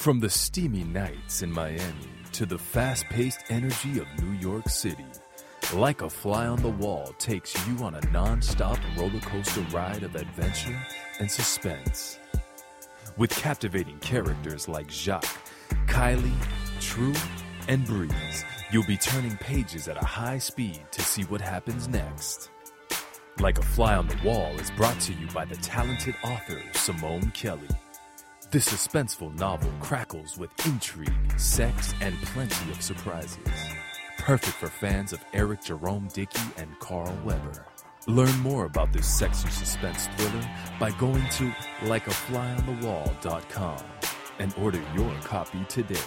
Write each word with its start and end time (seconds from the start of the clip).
From 0.00 0.18
the 0.18 0.30
steamy 0.30 0.84
nights 0.84 1.42
in 1.42 1.52
Miami 1.52 2.08
to 2.32 2.46
the 2.46 2.56
fast 2.56 3.04
paced 3.10 3.42
energy 3.50 3.98
of 3.98 4.06
New 4.22 4.32
York 4.38 4.66
City, 4.66 5.04
Like 5.74 6.00
a 6.00 6.08
Fly 6.08 6.46
on 6.46 6.62
the 6.62 6.70
Wall 6.70 7.12
takes 7.18 7.54
you 7.68 7.76
on 7.84 7.94
a 7.94 8.10
non 8.10 8.40
stop 8.40 8.78
roller 8.96 9.20
coaster 9.20 9.60
ride 9.72 10.02
of 10.02 10.16
adventure 10.16 10.80
and 11.18 11.30
suspense. 11.30 12.18
With 13.18 13.28
captivating 13.36 13.98
characters 13.98 14.68
like 14.68 14.90
Jacques, 14.90 15.36
Kylie, 15.86 16.32
True, 16.80 17.12
and 17.68 17.84
Breeze, 17.84 18.46
you'll 18.72 18.86
be 18.86 18.96
turning 18.96 19.36
pages 19.36 19.86
at 19.86 20.02
a 20.02 20.06
high 20.06 20.38
speed 20.38 20.80
to 20.92 21.02
see 21.02 21.24
what 21.24 21.42
happens 21.42 21.88
next. 21.88 22.48
Like 23.38 23.58
a 23.58 23.62
Fly 23.76 23.96
on 23.96 24.08
the 24.08 24.18
Wall 24.24 24.58
is 24.58 24.70
brought 24.70 24.98
to 25.00 25.12
you 25.12 25.26
by 25.34 25.44
the 25.44 25.56
talented 25.56 26.14
author 26.24 26.58
Simone 26.72 27.32
Kelly. 27.32 27.68
This 28.50 28.68
suspenseful 28.68 29.38
novel 29.38 29.70
crackles 29.78 30.36
with 30.36 30.50
intrigue, 30.66 31.12
sex, 31.36 31.94
and 32.00 32.20
plenty 32.22 32.72
of 32.72 32.82
surprises. 32.82 33.38
Perfect 34.18 34.56
for 34.56 34.66
fans 34.66 35.12
of 35.12 35.24
Eric 35.32 35.62
Jerome 35.62 36.08
Dickey 36.12 36.42
and 36.56 36.76
Carl 36.80 37.16
Weber. 37.24 37.64
Learn 38.08 38.36
more 38.40 38.64
about 38.64 38.92
this 38.92 39.06
sexy 39.06 39.48
suspense 39.50 40.08
thriller 40.16 40.50
by 40.80 40.90
going 40.98 41.22
to 41.30 41.54
likeaflyonthewall.com 41.82 43.84
and 44.40 44.52
order 44.58 44.82
your 44.96 45.14
copy 45.22 45.64
today. 45.68 46.00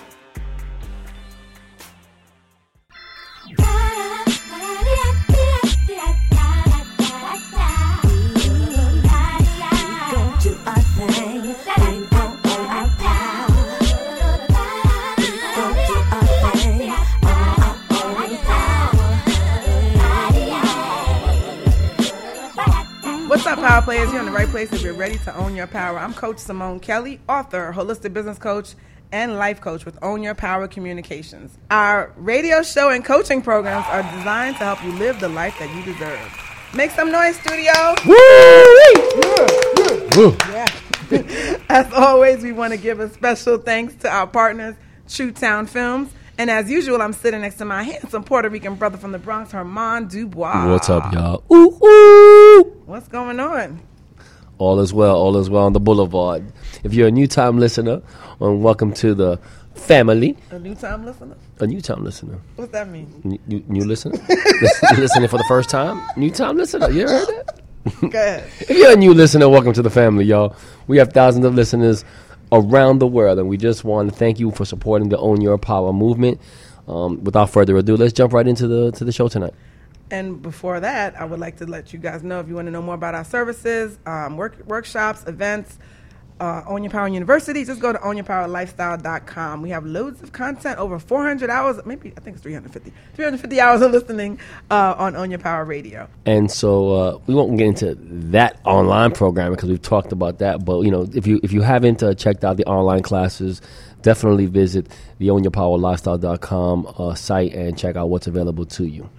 Power 23.74 23.82
Players? 23.82 24.12
You're 24.12 24.20
in 24.20 24.28
the 24.28 24.32
right 24.32 24.48
place 24.48 24.72
if 24.72 24.84
you're 24.84 24.94
ready 24.94 25.18
to 25.18 25.36
own 25.36 25.56
your 25.56 25.66
power. 25.66 25.98
I'm 25.98 26.14
Coach 26.14 26.38
Simone 26.38 26.80
Kelly, 26.80 27.20
author, 27.28 27.74
holistic 27.76 28.14
business 28.14 28.38
coach, 28.38 28.76
and 29.12 29.40
life 29.40 29.62
coach 29.62 29.84
with 29.84 29.98
Own 30.04 30.22
Your 30.22 30.36
Power 30.36 30.68
Communications. 30.68 31.58
Our 31.72 32.14
radio 32.16 32.62
show 32.62 32.92
and 32.92 33.04
coaching 33.04 33.42
programs 33.42 33.88
are 33.88 34.04
designed 34.16 34.58
to 34.58 34.64
help 34.64 34.84
you 34.84 34.92
live 34.92 35.20
the 35.20 35.28
life 35.28 35.58
that 35.58 35.76
you 35.76 35.82
deserve. 35.92 36.20
Make 36.76 36.92
some 36.92 37.12
noise, 37.12 37.36
studio. 37.38 37.96
Woo! 38.06 38.16
Yeah. 40.52 41.66
As 41.70 41.92
always, 41.94 42.44
we 42.44 42.52
want 42.52 42.74
to 42.74 42.78
give 42.78 43.00
a 43.00 43.10
special 43.10 43.58
thanks 43.58 43.96
to 44.04 44.08
our 44.08 44.28
partners, 44.28 44.76
True 45.10 45.32
Town 45.32 45.66
Films. 45.66 46.12
And 46.38 46.50
as 46.50 46.70
usual, 46.70 47.02
I'm 47.02 47.14
sitting 47.14 47.42
next 47.42 47.56
to 47.58 47.66
my 47.66 47.84
handsome 47.84 48.24
Puerto 48.24 48.50
Rican 48.50 48.76
brother 48.76 48.98
from 48.98 49.12
the 49.12 49.20
Bronx, 49.20 49.54
Armand 49.54 50.10
Dubois. 50.10 50.68
What's 50.68 50.90
up, 50.90 51.14
y'all? 51.14 51.44
Ooh, 51.54 51.78
ooh. 51.86 52.64
What's 52.86 53.08
going 53.08 53.40
on? 53.40 53.80
All 54.58 54.80
is 54.80 54.94
well, 54.94 55.16
all 55.16 55.38
is 55.38 55.50
well 55.50 55.66
on 55.66 55.74
the 55.74 55.80
boulevard. 55.80 56.44
If 56.84 56.94
you're 56.94 57.08
a 57.08 57.12
new 57.12 57.28
time 57.28 57.60
listener, 57.60 58.02
um, 58.42 58.64
welcome 58.64 58.94
to 58.96 59.14
the 59.14 59.40
family. 59.76 60.36
A 60.50 60.58
new 60.58 60.74
time 60.74 61.06
listener? 61.06 61.36
A 61.60 61.68
new 61.68 61.82
time 61.82 62.04
listener. 62.04 62.40
What's 62.56 62.72
that 62.72 62.88
mean? 62.90 63.22
New, 63.24 63.40
new, 63.48 63.64
new 63.68 63.86
listener? 63.86 64.18
Listen- 64.28 64.96
listening 64.98 65.30
for 65.30 65.38
the 65.38 65.46
first 65.48 65.70
time? 65.70 66.02
New 66.18 66.32
time 66.32 66.58
listener. 66.58 66.90
You 66.90 67.08
heard 67.08 67.28
that? 67.28 67.60
Go 68.02 68.08
ahead. 68.08 68.50
If 68.62 68.70
you're 68.72 68.94
a 68.94 68.96
new 68.96 69.14
listener, 69.14 69.50
welcome 69.50 69.74
to 69.74 69.82
the 69.84 69.90
family, 69.90 70.26
y'all. 70.26 70.56
We 70.88 70.98
have 70.98 71.14
thousands 71.14 71.46
of 71.46 71.54
listeners 71.54 72.04
around 72.54 73.00
the 73.00 73.08
world, 73.08 73.40
and 73.40 73.50
we 73.50 73.58
just 73.58 73.84
want 73.84 74.10
to 74.10 74.16
thank 74.16 74.40
you 74.40 74.52
for 74.52 74.64
supporting 74.64 75.10
the 75.10 75.18
Own 75.18 75.42
Your 75.42 75.58
Power 75.58 75.92
movement. 75.92 76.40
Um, 76.88 77.24
without 77.24 77.50
further 77.50 77.76
ado, 77.78 77.98
let's 77.98 78.14
jump 78.14 78.34
right 78.34 78.48
into 78.48 78.68
the 78.68 78.92
to 78.92 79.04
the 79.04 79.12
show 79.12 79.28
tonight. 79.28 79.54
And 80.12 80.42
before 80.42 80.80
that, 80.80 81.20
I 81.20 81.26
would 81.26 81.40
like 81.40 81.58
to 81.58 81.66
let 81.66 81.92
you 81.92 82.00
guys 82.00 82.24
know 82.24 82.40
if 82.40 82.48
you 82.48 82.56
want 82.56 82.68
to 82.68 82.72
know 82.72 82.82
more 82.82 82.96
about 82.96 83.16
our 83.16 83.24
services, 83.24 83.98
um, 84.06 84.38
work, 84.38 84.58
workshops, 84.68 85.24
events, 85.26 85.80
uh, 86.40 86.64
Own 86.68 86.84
Your 86.84 86.92
Power 86.92 87.08
University, 87.08 87.64
just 87.64 87.80
go 87.80 87.94
to 87.94 88.00
ownyourpowerlifestyle.com. 88.00 89.62
We 89.62 89.70
have 89.70 89.86
loads 89.86 90.22
of 90.22 90.32
content, 90.32 90.80
over 90.80 91.00
400 91.00 91.50
hours, 91.50 91.80
maybe 91.86 92.14
I 92.18 92.20
think 92.20 92.36
it's 92.36 92.44
350, 92.44 92.92
350 93.16 93.62
hours 93.62 93.82
of 93.82 93.92
listening 93.92 94.40
uh, 94.70 94.96
on 94.98 95.16
Own 95.16 95.32
Your 95.32 95.40
Power 95.40 95.66
Radio. 95.66 96.08
And 96.26 96.52
so 96.52 96.92
uh, 96.92 97.20
we 97.28 97.34
won't 97.36 97.58
get 97.58 97.68
into 97.68 97.96
that 98.32 98.60
online 98.66 99.12
program 99.12 99.52
because 99.52 99.70
we've 99.70 99.82
talked 99.82 100.12
about 100.12 100.40
that. 100.40 100.66
But 100.66 100.82
you 100.82 100.92
know, 100.92 101.08
if 101.14 101.28
you 101.28 101.40
if 101.44 101.52
you 101.52 101.62
haven't 101.62 102.04
uh, 102.04 102.14
checked 102.14 102.44
out 102.44 102.58
the 102.58 102.66
online 102.66 103.02
classes, 103.02 103.62
definitely 104.02 104.46
visit 104.46 104.88
the 105.18 105.28
ownyourpowerlifestyle.com 105.28 106.94
uh, 106.98 107.16
site 107.16 107.54
and 107.54 107.78
check 107.78 107.96
out 107.96 108.10
what's 108.10 108.28
available 108.28 108.66
to 108.66 108.86
you. 108.86 109.10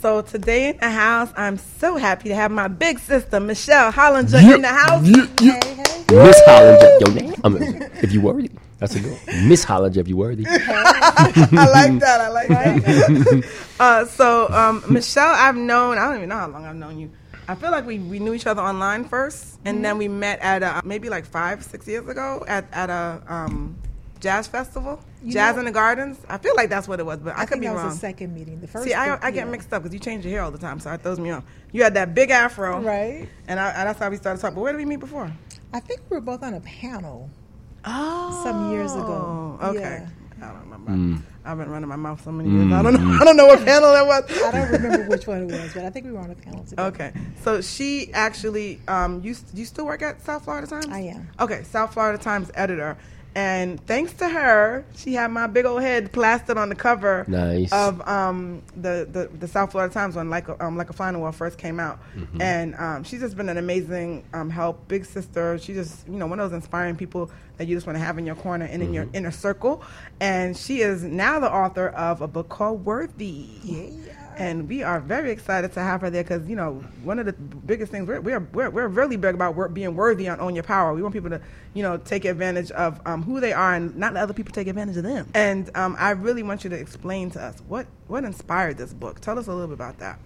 So 0.00 0.22
today 0.22 0.68
in 0.68 0.76
the 0.76 0.90
house, 0.90 1.32
I'm 1.36 1.58
so 1.58 1.96
happy 1.96 2.28
to 2.28 2.34
have 2.36 2.52
my 2.52 2.68
big 2.68 3.00
sister, 3.00 3.40
Michelle 3.40 3.90
Hollinger, 3.90 4.54
in 4.54 4.62
the 4.62 4.68
house. 4.68 5.02
Miss 5.04 6.40
Hollinger, 6.46 7.00
your 7.00 7.14
name? 7.14 7.34
I 7.42 7.48
mean, 7.48 7.90
if 8.00 8.12
you 8.12 8.20
worthy, 8.20 8.48
that's 8.78 8.94
a 8.94 9.00
good 9.00 9.18
one. 9.26 9.48
Miss 9.48 9.64
Hollinger, 9.64 9.96
if 9.96 10.06
you 10.06 10.16
worthy. 10.16 10.44
I 10.48 11.68
like 11.72 11.98
that. 11.98 12.20
I 12.20 12.28
like 12.28 12.48
that. 12.48 13.50
uh, 13.80 14.04
so, 14.04 14.48
um, 14.50 14.84
Michelle, 14.88 15.34
I've 15.34 15.56
known, 15.56 15.98
I 15.98 16.06
don't 16.06 16.18
even 16.18 16.28
know 16.28 16.36
how 16.36 16.48
long 16.48 16.64
I've 16.64 16.76
known 16.76 17.00
you. 17.00 17.10
I 17.48 17.56
feel 17.56 17.72
like 17.72 17.84
we, 17.84 17.98
we 17.98 18.20
knew 18.20 18.34
each 18.34 18.46
other 18.46 18.62
online 18.62 19.02
first, 19.04 19.58
and 19.64 19.84
then 19.84 19.98
we 19.98 20.06
met 20.06 20.38
at 20.40 20.62
a, 20.62 20.80
maybe 20.86 21.08
like 21.08 21.26
five, 21.26 21.64
six 21.64 21.88
years 21.88 22.06
ago 22.06 22.44
at, 22.46 22.66
at 22.72 22.88
a 22.88 23.20
um, 23.26 23.76
jazz 24.20 24.46
festival, 24.46 25.00
You 25.22 25.32
Jazz 25.32 25.54
know- 25.54 25.60
in 25.60 25.64
the 25.66 25.72
Gardens. 25.72 26.18
I 26.28 26.38
feel 26.38 26.54
like 26.56 26.68
that's 26.70 26.86
what 26.86 27.00
it 27.00 27.06
was, 27.06 27.18
but 27.18 27.36
I, 27.36 27.40
I, 27.42 27.44
could 27.44 27.50
think 27.50 27.62
be 27.62 27.66
that 27.66 27.74
was 27.74 27.82
wrong. 27.82 27.92
the 27.92 27.98
second 27.98 28.34
meeting. 28.34 28.60
The 28.60 28.68
first. 28.68 28.84
See, 28.84 28.94
I, 28.94 29.14
I 29.16 29.30
get 29.30 29.46
yeah. 29.46 29.50
mixed 29.50 29.72
up 29.72 29.82
because 29.82 29.92
you 29.94 30.00
change 30.00 30.24
your 30.24 30.32
hair 30.32 30.42
all 30.42 30.50
the 30.50 30.58
time, 30.58 30.78
so 30.80 30.90
it 30.92 31.00
throws 31.02 31.18
me 31.18 31.30
off. 31.30 31.44
You 31.72 31.82
had 31.82 31.94
that 31.94 32.14
big 32.14 32.30
afro, 32.30 32.80
Right. 32.80 33.28
And, 33.48 33.58
I, 33.58 33.70
and 33.70 33.88
that's 33.88 33.98
how 33.98 34.08
we 34.10 34.16
started 34.16 34.40
talking. 34.40 34.54
But 34.54 34.60
where 34.62 34.72
did 34.72 34.78
we 34.78 34.84
meet 34.84 35.00
before? 35.00 35.32
I 35.72 35.80
think 35.80 36.00
we 36.08 36.16
were 36.16 36.20
both 36.20 36.42
on 36.42 36.54
a 36.54 36.60
panel. 36.60 37.30
Oh, 37.84 38.40
Some 38.44 38.72
years 38.72 38.92
ago. 38.92 39.58
Okay, 39.62 39.80
Yeah. 39.80 40.08
I 40.40 40.52
don't 40.52 40.70
remember. 40.70 41.22
I've 41.44 41.56
been 41.58 41.70
running 41.70 41.88
my 41.88 41.96
mouth 41.96 42.22
so 42.22 42.30
many 42.30 42.50
years. 42.50 42.72
I 42.72 42.82
don't 42.82 42.94
know. 42.94 43.18
I 43.20 43.24
don't 43.24 43.36
know 43.36 43.46
what 43.46 43.64
panel 43.64 43.90
that 43.92 44.06
was. 44.06 44.42
I 44.42 44.50
don't 44.52 44.70
remember 44.70 45.08
which 45.08 45.26
one 45.26 45.42
it 45.42 45.44
was, 45.46 45.72
but 45.74 45.84
I 45.84 45.90
think 45.90 46.06
we 46.06 46.12
were 46.12 46.18
on 46.20 46.30
a 46.30 46.34
panel 46.34 46.62
together. 46.64 46.88
Okay, 46.88 47.12
so 47.42 47.60
she 47.60 48.12
actually, 48.12 48.80
um, 48.86 49.20
you 49.24 49.34
you 49.54 49.64
still 49.64 49.86
work 49.86 50.02
at 50.02 50.20
South 50.22 50.44
Florida 50.44 50.66
Times? 50.66 50.86
I 50.90 51.00
am. 51.00 51.28
Okay, 51.40 51.62
South 51.64 51.92
Florida 51.94 52.22
Times 52.22 52.50
editor, 52.54 52.96
and 53.38 53.80
thanks 53.86 54.12
to 54.14 54.28
her, 54.28 54.84
she 54.96 55.14
had 55.14 55.30
my 55.30 55.46
big 55.46 55.64
old 55.64 55.80
head 55.82 56.10
plastered 56.12 56.58
on 56.58 56.68
the 56.68 56.74
cover 56.74 57.24
Nice. 57.28 57.72
of 57.72 58.06
um, 58.08 58.62
the, 58.76 59.06
the 59.10 59.28
the 59.38 59.46
South 59.48 59.70
Florida 59.72 59.92
Times 59.94 60.16
when 60.16 60.28
like 60.30 60.48
a, 60.48 60.54
um, 60.64 60.76
like 60.76 60.90
a 60.90 60.92
fly 60.92 61.06
on 61.08 61.14
the 61.14 61.20
wall 61.20 61.32
first 61.32 61.56
came 61.58 61.78
out, 61.78 61.98
Mm-hmm. 62.16 62.42
and 62.42 62.74
um, 62.74 63.04
she's 63.04 63.20
just 63.20 63.36
been 63.36 63.48
an 63.48 63.56
amazing 63.58 64.24
um, 64.34 64.50
help, 64.50 64.88
big 64.88 65.04
sister. 65.04 65.56
She 65.58 65.72
just 65.74 66.06
you 66.08 66.16
know 66.18 66.26
one 66.26 66.40
of 66.40 66.50
those 66.50 66.56
inspiring 66.56 66.96
people 66.96 67.30
that 67.58 67.66
you 67.68 67.76
just 67.76 67.86
want 67.86 67.96
to 67.98 68.04
have 68.04 68.18
in 68.18 68.26
your 68.26 68.36
corner 68.36 68.64
and 68.66 68.82
in 68.82 68.92
your 68.92 69.04
Mm-hmm. 69.06 69.16
inner 69.16 69.30
circle, 69.30 69.82
and 70.20 70.56
she 70.56 70.80
is 70.80 71.02
now 71.04 71.38
the 71.40 71.50
author 71.52 71.88
of 71.88 72.20
a 72.22 72.28
book 72.28 72.48
called 72.48 72.84
Worthy. 72.84 73.46
Yeah. 73.62 73.90
And 74.38 74.68
we 74.68 74.84
are 74.84 75.00
very 75.00 75.32
excited 75.32 75.72
to 75.72 75.80
have 75.80 76.00
her 76.02 76.10
there 76.10 76.22
because 76.22 76.48
you 76.48 76.54
know 76.54 76.74
one 77.02 77.18
of 77.18 77.26
the 77.26 77.32
biggest 77.32 77.90
things 77.90 78.06
we're 78.06 78.20
we're 78.20 78.38
we're, 78.38 78.70
we're 78.70 78.86
really 78.86 79.16
big 79.16 79.34
about 79.34 79.56
wor- 79.56 79.68
being 79.68 79.96
worthy 79.96 80.28
on 80.28 80.38
Own 80.40 80.54
Your 80.54 80.62
Power. 80.62 80.94
We 80.94 81.02
want 81.02 81.12
people 81.12 81.30
to 81.30 81.40
you 81.74 81.82
know 81.82 81.96
take 81.96 82.24
advantage 82.24 82.70
of 82.70 83.00
um, 83.04 83.22
who 83.24 83.40
they 83.40 83.52
are 83.52 83.74
and 83.74 83.96
not 83.96 84.14
let 84.14 84.22
other 84.22 84.34
people 84.34 84.52
take 84.52 84.68
advantage 84.68 84.96
of 84.96 85.02
them. 85.02 85.28
And 85.34 85.70
um, 85.74 85.96
I 85.98 86.10
really 86.10 86.44
want 86.44 86.62
you 86.62 86.70
to 86.70 86.76
explain 86.76 87.30
to 87.32 87.42
us 87.42 87.60
what 87.66 87.86
what 88.06 88.22
inspired 88.24 88.78
this 88.78 88.94
book. 88.94 89.20
Tell 89.20 89.38
us 89.38 89.48
a 89.48 89.52
little 89.52 89.66
bit 89.66 89.74
about 89.74 89.98
that. 89.98 90.20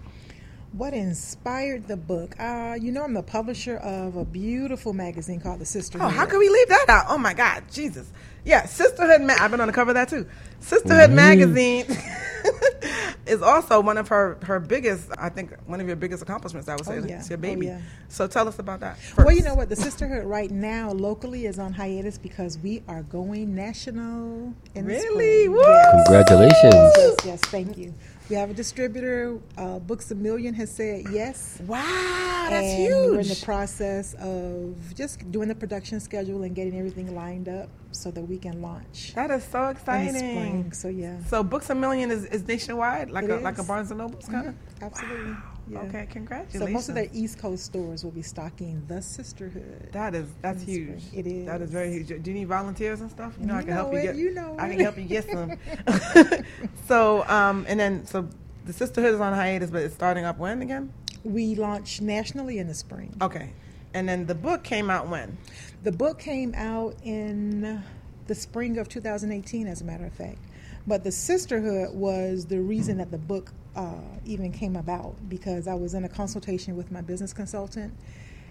What 0.73 0.93
inspired 0.95 1.87
the 1.87 1.95
book? 1.97 2.35
Uh, 2.39 2.75
you 2.81 2.91
know, 2.91 3.03
I'm 3.03 3.13
the 3.13 3.21
publisher 3.21 3.77
of 3.77 4.15
a 4.15 4.25
beautiful 4.25 4.91
magazine 4.91 5.39
called 5.39 5.59
The 5.59 5.65
Sisterhood. 5.65 6.07
Oh, 6.07 6.09
how 6.09 6.25
can 6.25 6.39
we 6.39 6.49
leave 6.49 6.67
that 6.69 6.85
out? 6.89 7.05
Oh 7.09 7.17
my 7.19 7.35
God, 7.35 7.63
Jesus! 7.71 8.11
Yeah, 8.43 8.65
Sisterhood. 8.65 9.21
Ma- 9.21 9.35
I've 9.39 9.51
been 9.51 9.61
on 9.61 9.67
the 9.67 9.73
cover 9.73 9.91
of 9.91 9.95
that 9.95 10.09
too. 10.09 10.27
Sisterhood 10.61 11.11
magazine 11.11 11.85
is 13.27 13.43
also 13.43 13.81
one 13.81 13.99
of 13.99 14.07
her 14.07 14.39
her 14.43 14.59
biggest. 14.59 15.09
I 15.17 15.29
think 15.29 15.53
one 15.67 15.79
of 15.79 15.85
your 15.85 15.95
biggest 15.95 16.23
accomplishments. 16.23 16.67
I 16.67 16.73
would 16.75 16.85
say 16.85 16.97
Oh, 16.97 17.05
yeah. 17.05 17.19
it's 17.19 17.29
your 17.29 17.37
Oh, 17.37 17.41
baby. 17.41 17.67
yeah. 17.67 17.81
So 18.09 18.25
tell 18.27 18.47
us 18.47 18.57
about 18.57 18.79
that. 18.79 18.97
Well, 19.17 19.31
you 19.31 19.43
know 19.43 19.53
what? 19.53 19.69
The 19.69 19.75
Sisterhood 19.75 20.25
right 20.25 20.49
now 20.49 20.91
locally 20.91 21.45
is 21.45 21.59
on 21.59 21.73
hiatus 21.73 22.17
because 22.17 22.57
we 22.57 22.81
are 22.87 23.03
going 23.03 23.53
national. 23.53 24.53
In 24.73 24.85
Really? 24.85 25.43
spring. 25.43 25.51
Woo! 25.51 25.61
Yes. 25.61 26.03
Congratulations. 26.07 26.73
Yes, 26.97 27.15
yes, 27.25 27.39
thank 27.41 27.77
you. 27.77 27.93
We 28.29 28.35
have 28.37 28.49
a 28.49 28.53
distributor. 28.53 29.37
Uh, 29.57 29.79
Books 29.79 30.09
a 30.11 30.15
Million 30.15 30.53
has 30.53 30.71
said 30.71 31.05
yes. 31.11 31.59
Wow, 31.65 31.81
that's 32.49 32.65
and 32.65 32.81
huge. 32.81 32.91
We're 33.11 33.19
in 33.19 33.27
the 33.27 33.41
process 33.43 34.13
of 34.15 34.75
just 34.95 35.29
doing 35.31 35.49
the 35.49 35.55
production 35.55 35.99
schedule 35.99 36.43
and 36.43 36.55
getting 36.55 36.77
everything 36.77 37.13
lined 37.15 37.49
up 37.49 37.69
so 37.91 38.09
that 38.11 38.21
we 38.21 38.37
can 38.37 38.61
launch 38.61 39.13
that 39.13 39.29
is 39.29 39.43
so 39.43 39.67
exciting. 39.67 40.15
spring. 40.15 40.71
So 40.73 40.87
yeah, 40.87 41.17
So 41.27 41.43
Books 41.43 41.69
a 41.69 41.75
Million 41.75 42.11
is, 42.11 42.25
is 42.25 42.47
nationwide, 42.47 43.11
like 43.11 43.25
It 43.25 43.31
a 43.31 43.35
like 43.37 43.57
a. 43.59 43.63
Barnes 43.63 43.91
and 43.91 43.99
Nobles 43.99 44.25
kind 44.27 44.47
of. 44.47 44.55
absolutely. 44.81 45.35
Yeah. 45.69 45.79
Okay, 45.79 46.07
congratulations. 46.09 46.63
So 46.63 46.67
most 46.67 46.89
of 46.89 46.95
their 46.95 47.07
East 47.13 47.39
Coast 47.39 47.63
stores 47.65 48.03
will 48.03 48.11
be 48.11 48.21
stocking 48.21 48.83
the 48.87 49.01
Sisterhood. 49.01 49.89
That 49.93 50.13
is 50.13 50.27
that's 50.41 50.61
huge. 50.63 51.01
spring. 51.03 51.19
It 51.25 51.27
is. 51.27 51.45
That 51.45 51.61
is 51.61 51.69
very 51.71 51.91
huge. 51.91 52.07
Do 52.07 52.31
you 52.31 52.37
need 52.37 52.47
volunteers 52.47 53.01
and 53.01 53.09
stuff? 53.09 53.33
You 53.39 53.45
know, 53.45 53.55
I 53.55 53.59
You 53.59 53.65
can 53.65 53.73
help 53.73 53.91
know 53.91 53.97
you 53.97 54.03
get. 54.03 54.15
you 54.15 54.31
know 54.33 54.55
I 54.59 54.69
can 54.69 54.79
help 54.79 54.97
you 54.97 55.03
get 55.05 55.29
some. 55.29 55.57
so, 56.87 57.25
um, 57.27 57.65
and 57.67 57.79
then 57.79 58.05
so 58.05 58.27
the 58.65 58.73
sisterhood 58.73 59.13
is 59.13 59.21
on 59.21 59.33
hiatus, 59.33 59.69
but 59.69 59.81
it's 59.83 59.93
starting 59.95 60.25
up 60.25 60.37
when 60.37 60.61
again? 60.61 60.91
We 61.23 61.55
launch 61.55 62.01
nationally 62.01 62.59
in 62.59 62.67
the 62.67 62.73
spring. 62.73 63.15
Okay, 63.21 63.53
and 63.93 64.07
then 64.07 64.25
the 64.25 64.35
book 64.35 64.63
came 64.63 64.89
out 64.89 65.07
when? 65.07 65.37
The 65.83 65.91
book 65.91 66.19
came 66.19 66.53
out 66.55 66.95
in 67.03 67.81
the 68.27 68.35
spring 68.35 68.77
of 68.77 68.89
2018, 68.89 69.67
as 69.67 69.81
a 69.81 69.85
matter 69.85 70.05
of 70.05 70.13
fact. 70.13 70.39
But 70.85 71.03
the 71.05 71.11
sisterhood 71.11 71.93
was 71.95 72.45
the 72.45 72.59
reason 72.59 72.97
that 72.97 73.11
the 73.11 73.17
book 73.17 73.53
uh, 73.75 73.93
even 74.25 74.51
came 74.51 74.75
about 74.75 75.15
because 75.29 75.67
I 75.67 75.73
was 75.73 75.93
in 75.93 76.03
a 76.03 76.09
consultation 76.09 76.75
with 76.75 76.91
my 76.91 77.01
business 77.01 77.33
consultant, 77.33 77.93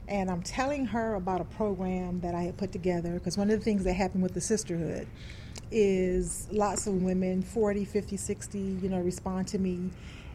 and 0.09 0.31
I'm 0.31 0.43
telling 0.43 0.87
her 0.87 1.15
about 1.15 1.41
a 1.41 1.45
program 1.45 2.21
that 2.21 2.35
I 2.35 2.43
had 2.43 2.57
put 2.57 2.73
together. 2.73 3.13
Because 3.15 3.39
one 3.39 3.51
of 3.51 3.59
the 3.59 3.65
things 3.65 3.85
that 3.85 3.95
happened 3.95 4.23
with 4.23 4.35
the 4.35 4.41
sisterhood 4.41 5.07
is 5.71 6.49
lots 6.51 6.87
of 6.87 7.03
women, 7.03 7.43
40, 7.43 7.85
50, 7.85 8.17
60, 8.17 8.59
you 8.59 8.89
know, 8.89 9.01
respond 9.01 9.49
to 9.49 9.59
me 9.59 9.91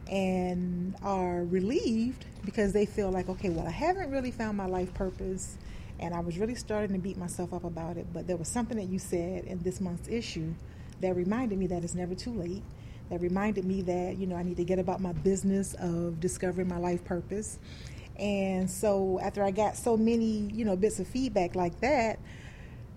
and 0.09 0.95
are 1.03 1.43
relieved 1.43 2.25
because 2.45 2.73
they 2.73 2.85
feel 2.85 3.11
like, 3.11 3.29
okay, 3.29 3.49
well, 3.49 3.67
I 3.67 3.71
haven't 3.71 4.09
really 4.09 4.31
found 4.31 4.57
my 4.57 4.65
life 4.65 4.93
purpose 4.93 5.57
and 5.99 6.13
I 6.13 6.19
was 6.19 6.37
really 6.37 6.55
starting 6.55 6.95
to 6.95 7.01
beat 7.01 7.17
myself 7.17 7.53
up 7.53 7.63
about 7.63 7.97
it. 7.97 8.07
But 8.13 8.27
there 8.27 8.37
was 8.37 8.47
something 8.47 8.77
that 8.77 8.87
you 8.87 8.99
said 8.99 9.45
in 9.45 9.59
this 9.63 9.81
month's 9.81 10.07
issue 10.07 10.53
that 11.01 11.15
reminded 11.15 11.57
me 11.57 11.67
that 11.67 11.83
it's 11.83 11.95
never 11.95 12.15
too 12.15 12.33
late. 12.33 12.63
That 13.09 13.21
reminded 13.21 13.63
me 13.65 13.81
that, 13.83 14.17
you 14.17 14.27
know, 14.27 14.35
I 14.35 14.43
need 14.43 14.57
to 14.57 14.65
get 14.65 14.79
about 14.79 14.99
my 14.99 15.13
business 15.13 15.75
of 15.79 16.19
discovering 16.19 16.67
my 16.67 16.77
life 16.77 17.03
purpose. 17.05 17.59
And 18.17 18.69
so 18.69 19.19
after 19.21 19.43
I 19.43 19.51
got 19.51 19.77
so 19.77 19.95
many, 19.95 20.49
you 20.53 20.65
know, 20.65 20.75
bits 20.75 20.99
of 20.99 21.07
feedback 21.07 21.55
like 21.55 21.79
that, 21.81 22.19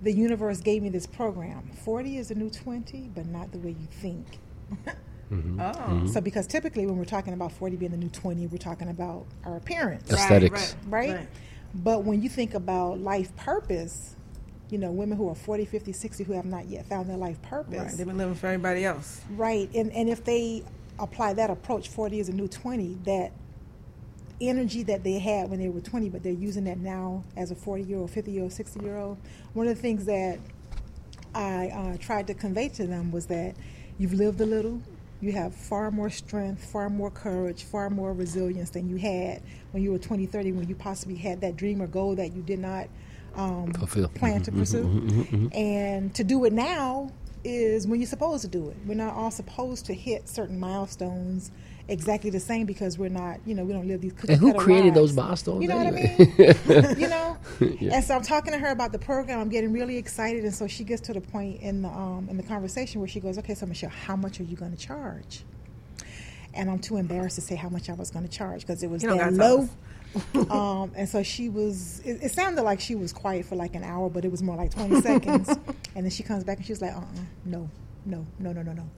the 0.03 0.13
universe 0.13 0.61
gave 0.61 0.83
me 0.83 0.89
this 0.89 1.07
program. 1.07 1.71
40 1.85 2.17
is 2.17 2.31
a 2.31 2.35
new 2.35 2.51
20, 2.51 3.11
but 3.15 3.27
not 3.27 3.53
the 3.53 3.59
way 3.59 3.71
you 3.71 3.89
think. 3.91 4.27
Mm-hmm. 4.71 4.97
Oh, 5.33 5.33
mm-hmm. 5.63 6.07
So 6.09 6.21
because 6.21 6.49
typically 6.49 6.87
when 6.87 6.97
we're 6.97 7.05
talking 7.05 7.35
about 7.35 7.53
40 7.53 7.77
being 7.77 7.93
the 7.93 7.97
new 7.97 8.09
20, 8.09 8.49
we're 8.49 8.59
talking 8.59 8.89
about 8.89 9.27
our 9.45 9.59
appearance. 9.59 10.11
Aesthetics. 10.11 10.75
right? 10.89 11.11
right. 11.11 11.29
But 11.73 12.03
when 12.03 12.21
you 12.21 12.29
think 12.29 12.55
about 12.55 12.99
life 12.99 13.35
purpose, 13.37 14.17
you 14.73 14.79
know, 14.79 14.91
women 14.91 15.17
who 15.17 15.29
are 15.29 15.35
40, 15.35 15.65
50, 15.65 15.93
60 15.93 16.25
who 16.25 16.33
have 16.33 16.45
not 16.45 16.67
yet 16.67 16.87
found 16.87 17.09
their 17.09 17.17
life 17.17 17.41
purpose. 17.43 17.79
Right. 17.79 17.93
They've 17.97 18.07
been 18.07 18.19
living 18.19 18.35
for 18.35 18.47
everybody 18.47 18.85
else. 18.85 19.21
Right. 19.31 19.69
And, 19.75 19.93
and 19.93 20.09
if 20.09 20.25
they 20.25 20.65
apply 20.99 21.35
that 21.35 21.51
approach, 21.51 21.89
40 21.89 22.21
is 22.21 22.29
a 22.29 22.33
new 22.33 22.49
20, 22.49 22.99
that 23.05 23.33
energy 24.41 24.83
that 24.85 25.05
they 25.05 25.19
had 25.19 25.51
when 25.51 25.59
they 25.59 25.69
were 25.69 25.81
20, 25.81 26.09
but 26.09 26.23
they're 26.23 26.33
using 26.33 26.65
that 26.65 26.79
now 26.79 27.23
as 27.37 27.51
a 27.51 27.55
40 27.55 27.83
year 27.85 27.99
old, 27.99 28.11
50 28.11 28.31
year 28.31 28.43
old, 28.43 28.53
60 28.53 28.81
year 28.81 28.97
old. 28.97 29.19
One 29.53 29.67
of 29.67 29.77
the 29.77 29.83
things 29.83 30.05
that 30.07 30.39
I 31.35 31.69
uh, 31.69 31.97
tried 31.99 32.27
to 32.29 32.35
convey 32.35 32.69
to 32.71 32.87
them 32.87 33.13
was 33.13 33.27
that 33.27 33.55
you've 33.99 34.15
lived 34.15 34.41
a 34.41 34.47
little, 34.47 34.81
you 35.21 35.33
have 35.33 35.55
far 35.55 35.91
more 35.91 36.11
strength, 36.11 36.65
far 36.65 36.89
more 36.89 37.11
courage, 37.11 37.65
far 37.65 37.91
more 37.91 38.13
resilience 38.13 38.71
than 38.71 38.89
you 38.89 38.97
had 38.97 39.43
when 39.73 39.83
you 39.83 39.93
were 39.93 39.99
20, 39.99 40.27
30, 40.27 40.53
when 40.53 40.69
you 40.69 40.75
possibly 40.75 41.17
had 41.17 41.41
that 41.43 41.57
dream 41.57 41.83
or 41.83 41.87
goal 41.87 42.15
that 42.17 42.33
you 42.33 42.43
did 42.43 42.59
not 42.59 42.89
um, 43.37 43.73
Fulfill. 43.73 44.09
Mm-hmm, 44.09 44.19
plan 44.19 44.43
to 44.43 44.51
mm-hmm, 44.51 44.61
pursue. 44.61 44.85
Mm-hmm, 44.85 45.49
and 45.57 46.15
to 46.15 46.25
do 46.25 46.45
it 46.45 46.53
now 46.53 47.11
is 47.45 47.87
when 47.87 48.01
you're 48.01 48.07
supposed 48.09 48.43
to 48.43 48.49
do 48.49 48.69
it. 48.71 48.77
We're 48.87 48.95
not 48.95 49.15
all 49.15 49.31
supposed 49.31 49.87
to 49.87 49.95
hit 49.95 50.29
certain 50.29 50.59
milestones 50.61 51.51
exactly 51.89 52.31
the 52.31 52.39
same 52.41 52.67
because 52.67 52.99
we're 52.99 53.09
not, 53.09 53.41
you 53.47 53.55
know, 53.55 53.65
we 53.65 53.73
don't 53.73 53.89
live 53.89 54.01
these 54.01 54.13
cookie 54.13 54.35
And 54.35 54.41
who 54.41 54.55
created 54.55 54.95
lives. 54.95 54.95
those 54.97 55.13
milestones 55.15 55.63
You 55.63 55.69
know 55.69 55.79
anyway? 55.79 56.15
what 56.19 56.69
I 56.69 56.85
mean? 56.91 56.99
you 57.01 57.09
know. 57.09 57.37
Yeah. 57.81 57.95
And 57.97 58.05
so 58.05 58.15
I'm 58.17 58.23
talking 58.23 58.53
to 58.53 58.59
her 58.59 58.69
about 58.71 58.93
the 58.93 58.99
program. 58.99 59.41
I'm 59.41 59.49
getting 59.49 59.73
really 59.73 59.97
excited, 59.97 60.45
and 60.45 60.55
so 60.55 60.67
she 60.67 60.85
gets 60.85 61.01
to 61.03 61.13
the 61.15 61.21
point 61.21 61.61
in 61.63 61.83
the 61.83 61.89
um, 61.89 62.29
in 62.31 62.37
the 62.37 62.43
conversation 62.43 63.01
where 63.01 63.09
she 63.09 63.21
goes, 63.21 63.39
"Okay, 63.39 63.55
so 63.55 63.67
Michelle, 63.67 63.91
how 63.91 64.17
much 64.17 64.39
are 64.41 64.45
you 64.45 64.57
going 64.57 64.71
to 64.73 64.77
charge?" 64.79 65.45
And 66.55 66.71
I'm 66.71 66.79
too 66.79 66.97
embarrassed 66.97 67.37
to 67.37 67.41
say 67.43 67.55
how 67.55 67.69
much 67.69 67.89
I 67.89 67.95
was 67.95 68.11
going 68.11 68.27
to 68.27 68.31
charge 68.31 68.63
because 68.63 68.83
it 68.83 68.91
was 68.91 69.03
You 69.03 69.09
don't 69.11 69.19
that 69.19 69.31
gotta 69.37 69.37
low. 69.37 69.69
um, 70.51 70.93
and 70.97 71.09
so 71.09 71.23
she 71.23 71.49
was. 71.49 72.01
It, 72.05 72.23
it 72.23 72.33
sounded 72.33 72.63
like 72.63 72.81
she 72.81 72.95
was 72.95 73.13
quiet 73.13 73.47
for 73.47 73.57
like 73.57 73.75
an 73.75 73.85
hour, 73.85 74.09
but 74.11 74.25
it 74.25 74.31
was 74.31 74.43
more 74.43 74.57
like 74.57 74.71
20 74.73 75.01
seconds. 75.01 75.49
And 75.97 76.05
then 76.05 76.11
she 76.11 76.23
comes 76.23 76.45
back 76.45 76.59
and 76.59 76.67
she's 76.67 76.81
like, 76.81 76.95
"Uh, 76.95 77.01
uh 77.01 77.05
no, 77.45 77.69
no, 78.07 78.25
no, 78.39 78.53
no, 78.53 78.63
no, 78.63 78.73
no." 78.73 78.89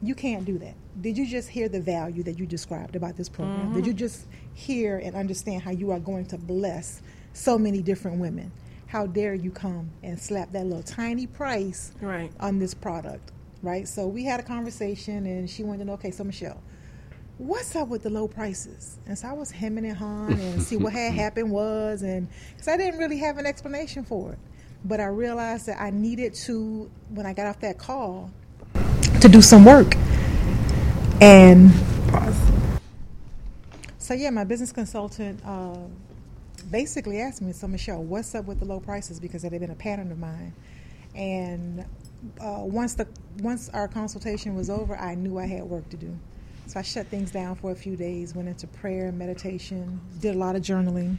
You 0.00 0.14
can't 0.14 0.46
do 0.46 0.56
that. 0.58 0.74
Did 1.02 1.18
you 1.18 1.26
just 1.26 1.50
hear 1.50 1.68
the 1.68 1.80
value 1.80 2.22
that 2.22 2.38
you 2.38 2.46
described 2.46 2.96
about 2.96 3.16
this 3.18 3.28
program? 3.28 3.74
Did 3.74 3.86
you 3.86 3.92
just 3.92 4.26
hear 4.54 4.96
and 4.96 5.14
understand 5.14 5.60
how 5.62 5.70
you 5.72 5.90
are 5.90 6.00
going 6.00 6.24
to 6.26 6.38
bless 6.38 7.02
so 7.34 7.58
many 7.58 7.82
different 7.82 8.18
women? 8.18 8.50
How 8.86 9.06
dare 9.06 9.34
you 9.34 9.50
come 9.50 9.90
and 10.02 10.18
slap 10.18 10.50
that 10.52 10.64
little 10.64 10.82
tiny 10.82 11.26
price 11.26 11.92
Right. 12.00 12.32
on 12.40 12.58
this 12.58 12.72
product, 12.72 13.32
right? 13.62 13.86
So 13.86 14.06
we 14.06 14.24
had 14.24 14.40
a 14.40 14.42
conversation, 14.42 15.26
and 15.26 15.48
she 15.48 15.62
wanted 15.62 15.80
to 15.80 15.84
know, 15.84 15.92
okay, 15.92 16.10
so 16.10 16.24
Michelle, 16.24 16.62
what's 17.40 17.74
up 17.74 17.88
with 17.88 18.02
the 18.02 18.10
low 18.10 18.28
prices? 18.28 18.98
And 19.06 19.18
so 19.18 19.28
I 19.28 19.32
was 19.32 19.50
hemming 19.50 19.86
and 19.86 19.96
hawing 19.96 20.38
and 20.38 20.62
see 20.62 20.76
what 20.76 20.92
had 20.92 21.12
happened 21.14 21.50
was, 21.50 22.02
and 22.02 22.28
because 22.52 22.68
I 22.68 22.76
didn't 22.76 23.00
really 23.00 23.18
have 23.18 23.38
an 23.38 23.46
explanation 23.46 24.04
for 24.04 24.32
it, 24.32 24.38
but 24.84 25.00
I 25.00 25.06
realized 25.06 25.66
that 25.66 25.80
I 25.80 25.90
needed 25.90 26.34
to 26.34 26.90
when 27.08 27.26
I 27.26 27.32
got 27.32 27.46
off 27.46 27.60
that 27.60 27.78
call 27.78 28.30
to 29.20 29.28
do 29.28 29.40
some 29.40 29.64
work, 29.64 29.96
and 31.22 31.70
so 33.98 34.14
yeah, 34.14 34.30
my 34.30 34.44
business 34.44 34.72
consultant 34.72 35.40
uh, 35.44 35.78
basically 36.70 37.20
asked 37.20 37.40
me, 37.40 37.52
"So 37.52 37.66
Michelle, 37.66 38.02
what's 38.02 38.34
up 38.34 38.44
with 38.44 38.60
the 38.60 38.66
low 38.66 38.80
prices?" 38.80 39.18
Because 39.18 39.44
it 39.44 39.52
had 39.52 39.60
been 39.62 39.70
a 39.70 39.74
pattern 39.74 40.12
of 40.12 40.18
mine, 40.18 40.52
and 41.14 41.86
uh, 42.38 42.60
once 42.60 42.94
the 42.94 43.08
once 43.38 43.70
our 43.70 43.88
consultation 43.88 44.54
was 44.54 44.68
over, 44.68 44.94
I 44.94 45.14
knew 45.14 45.38
I 45.38 45.46
had 45.46 45.62
work 45.62 45.88
to 45.88 45.96
do. 45.96 46.18
So 46.70 46.78
I 46.78 46.82
shut 46.82 47.08
things 47.08 47.32
down 47.32 47.56
for 47.56 47.72
a 47.72 47.74
few 47.74 47.96
days, 47.96 48.32
went 48.32 48.48
into 48.48 48.68
prayer, 48.68 49.08
and 49.08 49.18
meditation, 49.18 50.00
did 50.20 50.36
a 50.36 50.38
lot 50.38 50.54
of 50.54 50.62
journaling, 50.62 51.18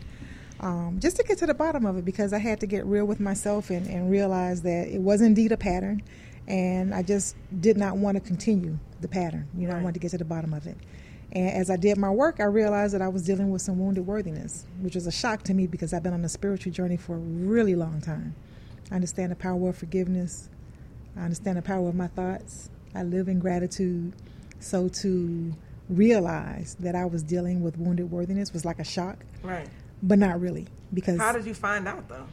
um, 0.61 0.97
just 1.01 1.17
to 1.17 1.23
get 1.23 1.39
to 1.39 1.45
the 1.45 1.53
bottom 1.53 1.85
of 1.85 1.97
it 1.97 2.05
because 2.05 2.31
I 2.31 2.37
had 2.37 2.61
to 2.61 2.65
get 2.65 2.85
real 2.85 3.03
with 3.03 3.19
myself 3.19 3.69
and, 3.69 3.85
and 3.85 4.09
realize 4.09 4.61
that 4.61 4.87
it 4.87 5.01
was 5.01 5.19
indeed 5.19 5.51
a 5.51 5.57
pattern, 5.57 6.03
and 6.47 6.95
I 6.95 7.03
just 7.03 7.35
did 7.59 7.75
not 7.75 7.97
want 7.97 8.15
to 8.15 8.21
continue 8.21 8.79
the 9.01 9.09
pattern. 9.09 9.45
You 9.57 9.67
know, 9.67 9.75
I 9.75 9.81
wanted 9.81 9.95
to 9.95 9.99
get 9.99 10.11
to 10.11 10.17
the 10.17 10.23
bottom 10.23 10.53
of 10.53 10.67
it. 10.67 10.77
And 11.33 11.49
as 11.49 11.69
I 11.69 11.75
did 11.75 11.97
my 11.97 12.11
work, 12.11 12.39
I 12.39 12.45
realized 12.45 12.93
that 12.93 13.01
I 13.01 13.09
was 13.09 13.23
dealing 13.23 13.51
with 13.51 13.61
some 13.61 13.77
wounded 13.77 14.07
worthiness, 14.07 14.65
which 14.79 14.95
was 14.95 15.05
a 15.05 15.11
shock 15.11 15.43
to 15.43 15.53
me 15.53 15.67
because 15.67 15.91
I've 15.93 16.01
been 16.01 16.13
on 16.13 16.23
a 16.23 16.29
spiritual 16.29 16.71
journey 16.71 16.95
for 16.95 17.15
a 17.15 17.19
really 17.19 17.75
long 17.75 17.99
time. 17.99 18.35
I 18.89 18.95
understand 18.95 19.33
the 19.33 19.35
power 19.35 19.67
of 19.67 19.75
forgiveness. 19.75 20.47
I 21.17 21.23
understand 21.23 21.57
the 21.57 21.61
power 21.61 21.89
of 21.89 21.95
my 21.95 22.07
thoughts. 22.07 22.69
I 22.95 23.03
live 23.03 23.27
in 23.27 23.39
gratitude. 23.39 24.13
So 24.61 24.87
to 24.89 25.53
realize 25.89 26.77
that 26.79 26.95
I 26.95 27.05
was 27.05 27.23
dealing 27.23 27.61
with 27.61 27.77
wounded 27.77 28.09
worthiness 28.11 28.53
was 28.53 28.63
like 28.63 28.79
a 28.79 28.83
shock, 28.83 29.17
Right. 29.43 29.67
but 30.01 30.19
not 30.19 30.39
really 30.39 30.67
because 30.93 31.19
How 31.19 31.33
did 31.33 31.45
you 31.45 31.53
find 31.53 31.87
out 31.87 32.07
though? 32.07 32.25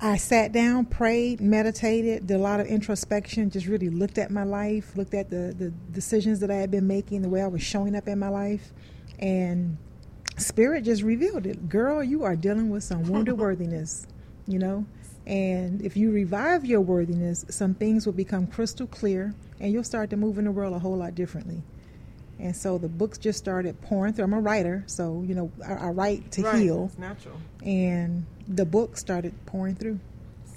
I 0.00 0.16
sat 0.16 0.50
down, 0.50 0.86
prayed, 0.86 1.40
meditated, 1.40 2.26
did 2.26 2.34
a 2.34 2.38
lot 2.38 2.58
of 2.58 2.66
introspection, 2.66 3.50
just 3.50 3.66
really 3.68 3.88
looked 3.88 4.18
at 4.18 4.32
my 4.32 4.42
life, 4.42 4.96
looked 4.96 5.14
at 5.14 5.30
the, 5.30 5.54
the 5.56 5.70
decisions 5.92 6.40
that 6.40 6.50
I 6.50 6.56
had 6.56 6.72
been 6.72 6.88
making, 6.88 7.22
the 7.22 7.28
way 7.28 7.40
I 7.40 7.46
was 7.46 7.62
showing 7.62 7.94
up 7.94 8.08
in 8.08 8.18
my 8.18 8.28
life, 8.28 8.72
and 9.20 9.76
Spirit 10.38 10.82
just 10.82 11.02
revealed 11.02 11.46
it. 11.46 11.68
Girl, 11.68 12.02
you 12.02 12.24
are 12.24 12.34
dealing 12.34 12.68
with 12.68 12.82
some 12.82 13.04
wounded 13.04 13.38
worthiness, 13.38 14.08
you 14.48 14.58
know? 14.58 14.84
And 15.24 15.80
if 15.82 15.96
you 15.96 16.10
revive 16.10 16.64
your 16.64 16.80
worthiness, 16.80 17.44
some 17.48 17.74
things 17.74 18.04
will 18.04 18.12
become 18.12 18.48
crystal 18.48 18.88
clear 18.88 19.34
and 19.62 19.72
you'll 19.72 19.84
start 19.84 20.10
to 20.10 20.16
move 20.16 20.38
in 20.38 20.44
the 20.44 20.50
world 20.50 20.74
a 20.74 20.78
whole 20.78 20.96
lot 20.96 21.14
differently. 21.14 21.62
And 22.38 22.54
so 22.54 22.76
the 22.76 22.88
books 22.88 23.16
just 23.16 23.38
started 23.38 23.80
pouring 23.80 24.12
through. 24.12 24.24
I'm 24.24 24.32
a 24.32 24.40
writer, 24.40 24.82
so, 24.86 25.22
you 25.26 25.34
know, 25.34 25.52
I, 25.64 25.74
I 25.74 25.88
write 25.90 26.32
to 26.32 26.42
right. 26.42 26.60
heal. 26.60 26.86
It's 26.90 26.98
natural. 26.98 27.36
And 27.64 28.26
the 28.48 28.64
book 28.64 28.96
started 28.96 29.32
pouring 29.46 29.76
through. 29.76 30.00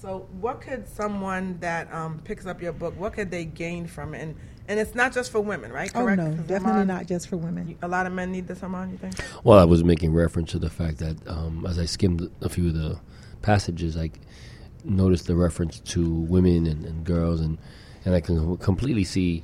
So, 0.01 0.27
what 0.41 0.61
could 0.61 0.87
someone 0.87 1.59
that 1.59 1.91
um, 1.93 2.19
picks 2.23 2.47
up 2.47 2.61
your 2.61 2.73
book, 2.73 2.99
what 2.99 3.13
could 3.13 3.29
they 3.29 3.45
gain 3.45 3.85
from 3.85 4.15
it? 4.15 4.21
And, 4.23 4.35
and 4.67 4.79
it's 4.79 4.95
not 4.95 5.13
just 5.13 5.31
for 5.31 5.39
women, 5.39 5.71
right? 5.71 5.91
Oh 5.93 6.07
no, 6.07 6.31
definitely 6.31 6.71
Armand, 6.71 6.87
not 6.87 7.05
just 7.05 7.27
for 7.27 7.37
women. 7.37 7.77
A 7.83 7.87
lot 7.87 8.07
of 8.07 8.13
men 8.13 8.31
need 8.31 8.47
this, 8.47 8.63
Armand, 8.63 8.91
you 8.91 8.97
think? 8.97 9.15
Well, 9.43 9.59
I 9.59 9.63
was 9.63 9.83
making 9.83 10.11
reference 10.13 10.51
to 10.51 10.59
the 10.59 10.71
fact 10.71 10.97
that 10.97 11.15
um, 11.27 11.65
as 11.67 11.77
I 11.77 11.85
skimmed 11.85 12.31
a 12.41 12.49
few 12.49 12.69
of 12.69 12.73
the 12.73 12.99
passages, 13.43 13.95
I 13.95 14.09
noticed 14.83 15.27
the 15.27 15.35
reference 15.35 15.79
to 15.81 16.09
women 16.09 16.65
and, 16.65 16.83
and 16.83 17.03
girls, 17.03 17.41
and, 17.41 17.59
and 18.05 18.15
I 18.15 18.21
can 18.21 18.57
completely 18.57 19.03
see, 19.03 19.43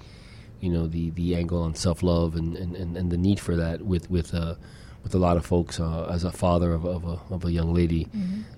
you 0.60 0.70
know, 0.70 0.88
the, 0.88 1.10
the 1.12 1.36
angle 1.36 1.62
on 1.62 1.76
self 1.76 2.04
love 2.04 2.36
and, 2.36 2.56
and, 2.56 2.76
and, 2.76 2.96
and 2.96 3.12
the 3.12 3.18
need 3.18 3.40
for 3.40 3.56
that 3.56 3.82
with 3.82 4.10
with 4.10 4.34
uh, 4.34 4.56
with 5.04 5.16
a 5.16 5.18
lot 5.18 5.38
of 5.38 5.46
folks. 5.46 5.80
Uh, 5.80 6.08
as 6.12 6.24
a 6.24 6.32
father 6.32 6.74
of, 6.74 6.86
of, 6.86 7.04
a, 7.04 7.20
of 7.34 7.44
a 7.46 7.52
young 7.52 7.74
lady, 7.74 8.08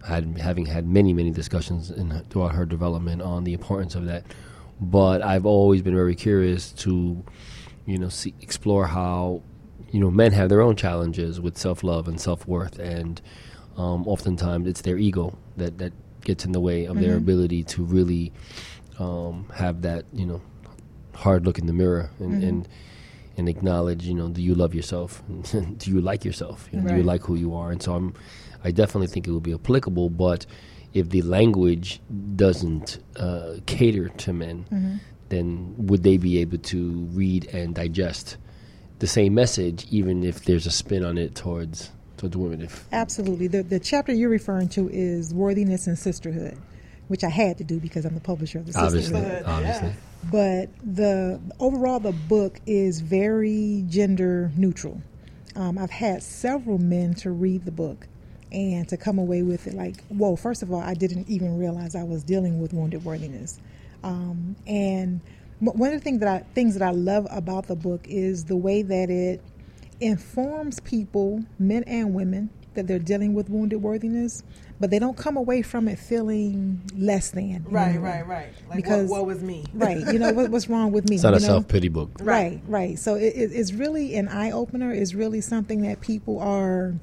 had 0.05 0.37
having 0.37 0.65
had 0.65 0.87
many 0.87 1.13
many 1.13 1.31
discussions 1.31 1.89
in, 1.89 2.23
throughout 2.29 2.53
her 2.53 2.65
development 2.65 3.21
on 3.21 3.43
the 3.43 3.53
importance 3.53 3.95
of 3.95 4.05
that. 4.05 4.25
But 4.81 5.21
I've 5.21 5.45
always 5.45 5.81
been 5.81 5.95
very 5.95 6.15
curious 6.15 6.71
to, 6.73 7.23
you 7.85 7.97
know, 7.97 8.09
see, 8.09 8.33
explore 8.41 8.87
how 8.87 9.41
you 9.93 9.99
know, 9.99 10.09
men 10.09 10.31
have 10.31 10.49
their 10.49 10.61
own 10.61 10.75
challenges 10.75 11.39
with 11.39 11.55
self 11.55 11.83
love 11.83 12.07
and 12.07 12.19
self 12.19 12.47
worth, 12.47 12.79
and 12.79 13.21
um, 13.77 14.07
oftentimes 14.07 14.67
it's 14.67 14.81
their 14.81 14.97
ego 14.97 15.37
that 15.55 15.77
that 15.77 15.93
gets 16.21 16.45
in 16.45 16.51
the 16.51 16.59
way 16.59 16.85
of 16.85 16.99
their 16.99 17.17
ability 17.17 17.63
to 17.65 17.83
really 17.83 18.31
um, 18.99 19.49
have 19.55 19.81
that 19.83 20.05
you 20.13 20.25
know 20.25 20.41
hard 21.13 21.45
look 21.45 21.59
in 21.59 21.67
the 21.67 21.73
mirror 21.73 22.09
and. 22.19 22.43
and 22.43 22.67
and 23.35 23.49
acknowledge, 23.49 24.05
you 24.05 24.13
know, 24.13 24.29
do 24.29 24.41
you 24.41 24.53
love 24.53 24.75
yourself? 24.75 25.23
do 25.51 25.89
you 25.89 26.01
like 26.01 26.23
yourself? 26.23 26.69
You 26.71 26.79
know, 26.81 26.89
Do 26.89 26.97
you 26.97 27.03
like 27.03 27.23
who 27.23 27.35
you 27.35 27.55
are? 27.55 27.71
And 27.71 27.81
so 27.81 27.95
I'm, 27.95 28.13
I 28.63 28.71
definitely 28.71 29.07
think 29.07 29.27
it 29.27 29.31
will 29.31 29.39
be 29.39 29.53
applicable. 29.53 30.11
But 30.11 30.45
if 30.93 31.09
the 31.09 31.23
language 31.23 31.99
doesn't 32.35 32.99
uh, 33.15 33.55
cater 33.65 34.09
to 34.09 34.33
men, 34.33 34.65
then 35.29 35.73
would 35.77 36.03
they 36.03 36.17
be 36.17 36.37
able 36.39 36.59
to 36.59 36.91
read 37.11 37.45
and 37.53 37.73
digest 37.73 38.37
the 38.99 39.07
same 39.07 39.33
message, 39.33 39.87
even 39.89 40.23
if 40.23 40.45
there's 40.45 40.67
a 40.67 40.71
spin 40.71 41.03
on 41.03 41.17
it 41.17 41.33
towards 41.33 41.89
towards 42.17 42.37
women? 42.37 42.61
If 42.61 42.85
Absolutely. 42.91 43.47
The 43.47 43.63
the 43.63 43.79
chapter 43.79 44.13
you're 44.13 44.29
referring 44.29 44.69
to 44.69 44.89
is 44.89 45.33
worthiness 45.33 45.87
and 45.87 45.97
sisterhood, 45.97 46.57
which 47.13 47.23
I 47.23 47.29
had 47.29 47.59
to 47.59 47.63
do 47.63 47.79
because 47.79 48.05
I'm 48.05 48.15
the 48.15 48.19
publisher 48.19 48.57
of 48.57 48.65
the 48.65 48.75
obviously, 48.75 49.13
sisterhood. 49.13 49.43
obviously, 49.45 49.93
But 50.31 50.69
the 50.83 51.39
overall, 51.59 51.99
the 51.99 52.11
book 52.11 52.59
is 52.65 53.01
very 53.01 53.85
gender 53.87 54.51
neutral. 54.57 54.99
Um, 55.55 55.77
I've 55.77 55.91
had 55.91 56.23
several 56.23 56.79
men 56.79 57.13
to 57.17 57.29
read 57.29 57.65
the 57.65 57.71
book 57.71 58.07
and 58.51 58.89
to 58.89 58.97
come 58.97 59.19
away 59.19 59.43
with 59.43 59.67
it 59.67 59.75
like, 59.75 60.03
whoa! 60.07 60.35
First 60.35 60.63
of 60.63 60.73
all, 60.73 60.81
I 60.81 60.95
didn't 60.95 61.29
even 61.29 61.55
realize 61.59 61.93
I 61.93 62.01
was 62.01 62.23
dealing 62.23 62.59
with 62.59 62.73
wounded 62.73 63.05
worthiness. 63.05 63.59
Um, 64.03 64.55
and 64.65 65.21
one 65.59 65.93
of 65.93 65.99
the 65.99 66.03
things 66.03 66.19
that 66.21 66.27
I 66.27 66.39
things 66.55 66.73
that 66.73 66.81
I 66.81 66.89
love 66.89 67.27
about 67.29 67.67
the 67.67 67.75
book 67.75 68.07
is 68.09 68.45
the 68.45 68.57
way 68.57 68.81
that 68.81 69.11
it 69.11 69.39
informs 70.01 70.79
people, 70.79 71.43
men 71.59 71.83
and 71.83 72.15
women, 72.15 72.49
that 72.75 72.87
they're 72.87 72.99
dealing 72.99 73.33
with 73.33 73.49
wounded 73.49 73.81
worthiness, 73.81 74.43
but 74.79 74.89
they 74.89 74.99
don't 74.99 75.15
come 75.17 75.37
away 75.37 75.61
from 75.61 75.87
it 75.87 75.97
feeling 75.99 76.81
less 76.97 77.31
than. 77.31 77.65
Right, 77.69 77.89
any 77.89 77.97
way. 77.99 78.03
right, 78.09 78.27
right. 78.27 78.53
Like, 78.67 78.75
Because- 78.77 79.09
what, 79.09 79.21
what 79.21 79.27
was 79.27 79.43
me? 79.43 79.65
Right. 79.73 79.97
You 80.11 80.19
know 80.19 80.31
what, 80.33 80.49
what's 80.51 80.67
wrong 80.69 80.91
with 80.91 81.09
me? 81.09 81.15
it's 81.15 81.23
not 81.23 81.33
a 81.35 81.39
self 81.39 81.67
pity 81.67 81.89
book. 81.89 82.09
Right, 82.21 82.61
right. 82.67 82.97
So 82.99 83.15
it, 83.15 83.33
it, 83.35 83.51
it's 83.53 83.73
really 83.73 84.15
an 84.15 84.27
eye 84.27 84.51
opener. 84.51 84.93
It's 84.93 85.13
really 85.13 85.41
something 85.41 85.81
that 85.81 86.01
people 86.01 86.39
are, 86.39 86.93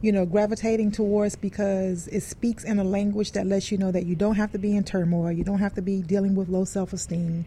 you 0.00 0.12
know, 0.12 0.26
gravitating 0.26 0.92
towards 0.92 1.36
because 1.36 2.06
it 2.08 2.22
speaks 2.22 2.64
in 2.64 2.78
a 2.78 2.84
language 2.84 3.32
that 3.32 3.46
lets 3.46 3.70
you 3.72 3.78
know 3.78 3.90
that 3.92 4.06
you 4.06 4.14
don't 4.14 4.36
have 4.36 4.52
to 4.52 4.58
be 4.58 4.76
in 4.76 4.84
turmoil. 4.84 5.32
You 5.32 5.44
don't 5.44 5.58
have 5.60 5.74
to 5.74 5.82
be 5.82 6.02
dealing 6.02 6.34
with 6.34 6.48
low 6.48 6.64
self 6.64 6.92
esteem. 6.92 7.44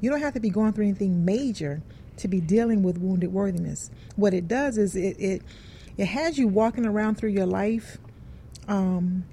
You 0.00 0.10
don't 0.10 0.20
have 0.20 0.34
to 0.34 0.40
be 0.40 0.50
going 0.50 0.72
through 0.72 0.86
anything 0.86 1.24
major 1.24 1.82
to 2.16 2.28
be 2.28 2.40
dealing 2.40 2.82
with 2.82 2.98
wounded 2.98 3.32
worthiness. 3.32 3.90
What 4.16 4.34
it 4.34 4.46
does 4.48 4.76
is 4.78 4.94
it 4.96 5.16
it, 5.18 5.42
it 6.00 6.06
has 6.06 6.38
you 6.38 6.46
walking 6.48 6.86
around 6.86 7.16
through 7.16 7.30
your 7.40 7.46
life 7.46 7.98
um, 8.68 9.24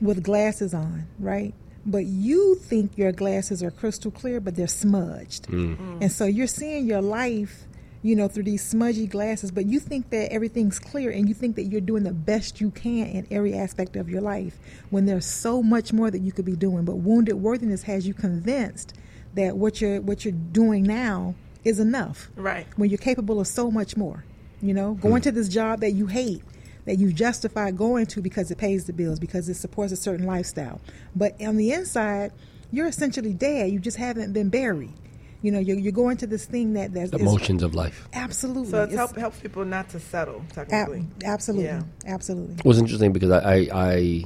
with 0.00 0.22
glasses 0.22 0.74
on, 0.74 1.06
right? 1.18 1.54
But 1.86 2.04
you 2.06 2.54
think 2.56 2.96
your 2.96 3.12
glasses 3.12 3.62
are 3.62 3.70
crystal 3.70 4.10
clear, 4.10 4.40
but 4.40 4.56
they're 4.56 4.66
smudged. 4.66 5.48
And 5.50 6.10
so 6.10 6.24
you're 6.24 6.46
seeing 6.46 6.86
your 6.86 7.02
life, 7.02 7.64
you 8.02 8.16
know, 8.16 8.26
through 8.28 8.44
these 8.44 8.62
smudgy 8.64 9.06
glasses, 9.06 9.50
but 9.50 9.66
you 9.66 9.78
think 9.80 10.10
that 10.10 10.32
everything's 10.32 10.78
clear 10.78 11.10
and 11.10 11.28
you 11.28 11.34
think 11.34 11.56
that 11.56 11.64
you're 11.64 11.80
doing 11.82 12.02
the 12.04 12.12
best 12.12 12.60
you 12.60 12.70
can 12.70 13.06
in 13.08 13.26
every 13.30 13.54
aspect 13.54 13.96
of 13.96 14.08
your 14.08 14.22
life 14.22 14.58
when 14.90 15.04
there's 15.06 15.26
so 15.26 15.62
much 15.62 15.92
more 15.92 16.10
that 16.10 16.20
you 16.22 16.32
could 16.32 16.46
be 16.46 16.56
doing. 16.56 16.84
But 16.84 16.96
wounded 16.96 17.34
worthiness 17.36 17.82
has 17.82 18.06
you 18.06 18.14
convinced 18.14 18.94
that 19.34 19.56
what 19.56 19.80
you're 19.80 20.00
what 20.00 20.24
you're 20.24 20.32
doing 20.52 20.84
now 20.84 21.34
is 21.64 21.78
enough 21.80 22.30
Right. 22.36 22.66
when 22.76 22.88
you're 22.90 22.98
capable 22.98 23.40
of 23.40 23.46
so 23.46 23.70
much 23.70 23.96
more. 23.96 24.24
You 24.64 24.72
know, 24.72 24.94
going 24.94 25.20
to 25.22 25.30
this 25.30 25.48
job 25.48 25.80
that 25.80 25.90
you 25.92 26.06
hate, 26.06 26.42
that 26.86 26.98
you 26.98 27.12
justify 27.12 27.70
going 27.70 28.06
to 28.06 28.22
because 28.22 28.50
it 28.50 28.56
pays 28.58 28.86
the 28.86 28.94
bills, 28.94 29.18
because 29.20 29.48
it 29.50 29.54
supports 29.56 29.92
a 29.92 29.96
certain 29.96 30.24
lifestyle. 30.24 30.80
But 31.14 31.38
on 31.42 31.58
the 31.58 31.72
inside, 31.72 32.32
you're 32.72 32.86
essentially 32.86 33.34
dead. 33.34 33.70
You 33.70 33.78
just 33.78 33.98
haven't 33.98 34.32
been 34.32 34.48
buried. 34.48 34.94
You 35.42 35.50
know, 35.52 35.58
you're, 35.58 35.78
you're 35.78 35.92
going 35.92 36.16
to 36.16 36.26
this 36.26 36.46
thing 36.46 36.72
that 36.72 36.94
that's 36.94 37.10
The 37.10 37.18
is- 37.18 37.22
emotions 37.22 37.62
of 37.62 37.74
life. 37.74 38.08
Absolutely. 38.14 38.70
So 38.70 38.78
it 38.80 38.84
It's- 38.84 38.96
help, 38.96 39.14
helps 39.16 39.38
people 39.38 39.66
not 39.66 39.90
to 39.90 40.00
settle, 40.00 40.36
ab- 40.40 40.68
technically. 40.70 41.06
absolutely. 41.22 41.66
Yeah. 41.66 41.82
Absolutely. 42.06 42.54
It 42.54 42.64
was 42.64 42.78
interesting 42.78 43.12
because 43.12 43.30
I, 43.30 43.40
I, 43.56 43.68
I 43.74 44.24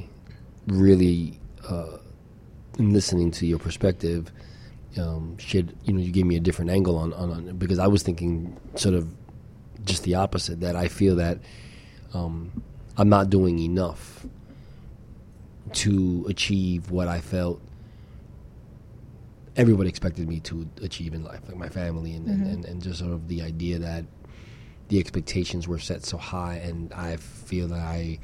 really, 0.67 1.37
uh, 1.67 1.97
in 2.77 2.93
listening 2.93 3.31
to 3.31 3.45
your 3.45 3.59
perspective, 3.59 4.31
um, 4.97 5.37
shared, 5.37 5.73
you 5.83 5.91
know, 5.91 5.99
you 5.99 6.11
gave 6.13 6.25
me 6.25 6.37
a 6.37 6.39
different 6.39 6.71
angle 6.71 6.97
on, 6.97 7.11
on, 7.13 7.29
on 7.31 7.57
because 7.57 7.79
I 7.79 7.87
was 7.87 8.01
thinking 8.03 8.57
sort 8.75 8.95
of 8.95 9.09
just 9.85 10.03
the 10.03 10.15
opposite 10.15 10.61
that 10.61 10.75
I 10.75 10.87
feel 10.87 11.15
that 11.17 11.39
um, 12.13 12.63
I'm 12.97 13.09
not 13.09 13.29
doing 13.29 13.59
enough 13.59 14.25
to 15.73 16.25
achieve 16.27 16.91
what 16.91 17.07
I 17.07 17.19
felt 17.19 17.61
everybody 19.55 19.89
expected 19.89 20.27
me 20.27 20.39
to 20.39 20.67
achieve 20.81 21.13
in 21.13 21.23
life, 21.23 21.41
like 21.47 21.57
my 21.57 21.69
family, 21.69 22.13
and, 22.15 22.27
and, 22.27 22.47
and, 22.47 22.65
and 22.65 22.81
just 22.81 22.99
sort 22.99 23.11
of 23.11 23.27
the 23.27 23.41
idea 23.41 23.77
that 23.77 24.05
the 24.87 24.99
expectations 24.99 25.67
were 25.67 25.79
set 25.79 26.05
so 26.05 26.17
high, 26.17 26.55
and 26.55 26.93
I 26.93 27.17
feel 27.17 27.67
that 27.67 27.79
I 27.79 28.19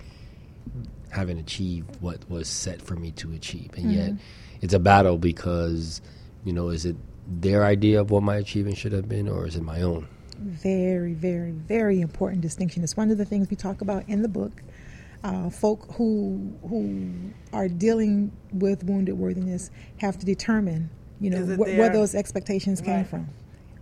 haven't 1.10 1.38
achieved 1.38 2.02
what 2.02 2.28
was 2.30 2.48
set 2.48 2.82
for 2.82 2.96
me 2.96 3.12
to 3.12 3.34
achieve, 3.34 3.72
and 3.76 3.92
yet 3.92 4.14
it's 4.62 4.74
a 4.74 4.80
battle 4.80 5.18
because 5.18 6.02
you 6.46 6.54
know, 6.54 6.70
is 6.70 6.86
it 6.86 6.96
their 7.28 7.66
idea 7.66 8.00
of 8.00 8.12
what 8.12 8.24
my 8.24 8.38
achievement 8.38 8.78
should 8.78 8.94
have 8.94 9.10
been, 9.10 9.28
or 9.28 9.46
is 9.46 9.56
it 9.56 9.64
my 9.64 9.82
own? 9.82 10.08
Very, 10.38 11.14
very, 11.14 11.52
very 11.52 12.02
important 12.02 12.42
distinction. 12.42 12.84
It's 12.84 12.98
one 12.98 13.12
of 13.12 13.18
the 13.18 13.26
things 13.26 13.50
we 13.50 13.56
talk 13.56 13.82
about 13.82 14.08
in 14.08 14.22
the 14.22 14.28
book. 14.28 14.62
Uh, 15.24 15.50
folk 15.50 15.92
who 15.94 16.54
who 16.70 17.10
are 17.52 17.68
dealing 17.68 18.32
with 18.52 18.84
wounded 18.84 19.18
worthiness 19.18 19.72
have 19.98 20.20
to 20.20 20.26
determine, 20.26 20.90
you 21.20 21.32
know, 21.32 21.44
wh- 21.56 21.60
where 21.62 21.90
those 21.90 22.14
expectations 22.14 22.80
came 22.80 22.98
Right. 22.98 23.08
from. 23.08 23.28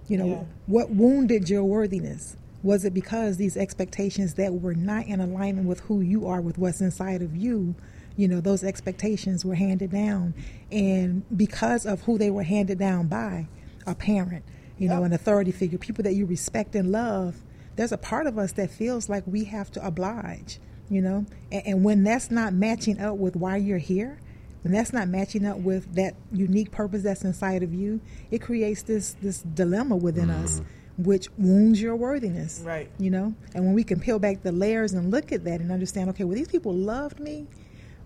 You 0.07 0.17
know, 0.17 0.27
Yeah. 0.27 0.43
what 0.67 0.91
wounded 0.91 1.50
your 1.50 1.63
worthiness? 1.65 2.38
Was 2.62 2.86
it 2.86 2.93
because 2.93 3.36
these 3.36 3.57
expectations 3.57 4.36
that 4.36 4.53
were 4.62 4.74
not 4.75 5.05
in 5.07 5.19
alignment 5.19 5.67
with 5.67 5.81
who 5.81 6.00
you 6.00 6.27
are, 6.27 6.39
with 6.39 6.57
what's 6.57 6.79
inside 6.79 7.22
of 7.22 7.36
you? 7.36 7.75
You 8.15 8.29
know, 8.29 8.39
those 8.39 8.63
expectations 8.63 9.43
were 9.43 9.55
handed 9.55 9.91
down, 9.91 10.33
and 10.72 11.24
because 11.36 11.86
of 11.86 12.03
who 12.03 12.17
they 12.17 12.29
were 12.29 12.43
handed 12.43 12.77
down 12.79 13.07
by, 13.07 13.48
a 13.86 13.95
parent, 13.95 14.45
you 14.83 14.89
know, 14.89 14.99
Yep. 14.99 15.05
an 15.05 15.13
authority 15.13 15.51
figure, 15.51 15.77
people 15.77 16.03
that 16.03 16.13
you 16.13 16.25
respect 16.25 16.75
and 16.75 16.91
love, 16.91 17.41
there's 17.77 17.93
a 17.93 17.97
part 17.97 18.27
of 18.27 18.37
us 18.37 18.51
that 18.53 18.69
feels 18.69 19.07
like 19.07 19.23
we 19.25 19.45
have 19.45 19.71
to 19.71 19.85
oblige, 19.85 20.59
you 20.89 21.01
know? 21.01 21.25
And, 21.53 21.67
and 21.67 21.83
when 21.85 22.03
that's 22.03 22.29
not 22.29 22.53
matching 22.53 22.99
up 22.99 23.15
with 23.15 23.37
why 23.37 23.55
you're 23.55 23.77
here, 23.77 24.19
when 24.63 24.73
that's 24.73 24.91
not 24.91 25.07
matching 25.07 25.45
up 25.45 25.57
with 25.57 25.95
that 25.95 26.15
unique 26.33 26.71
purpose 26.71 27.03
that's 27.03 27.23
inside 27.23 27.63
of 27.63 27.73
you, 27.73 28.01
it 28.29 28.39
creates 28.41 28.83
this 28.83 29.15
this 29.21 29.41
dilemma 29.41 29.95
within 29.95 30.29
us, 30.29 30.59
mm. 30.59 30.65
which 30.97 31.29
wounds 31.37 31.81
your 31.81 31.95
worthiness. 31.95 32.61
Right. 32.65 32.89
You 32.99 33.11
know? 33.11 33.33
And 33.55 33.63
when 33.65 33.73
we 33.73 33.85
can 33.85 34.01
peel 34.01 34.19
back 34.19 34.43
the 34.43 34.51
layers 34.51 34.91
and 34.91 35.11
look 35.11 35.31
at 35.31 35.45
that 35.45 35.61
and 35.61 35.71
understand, 35.71 36.09
okay, 36.09 36.25
well 36.25 36.35
these 36.35 36.49
people 36.49 36.73
loved 36.73 37.21
me, 37.21 37.47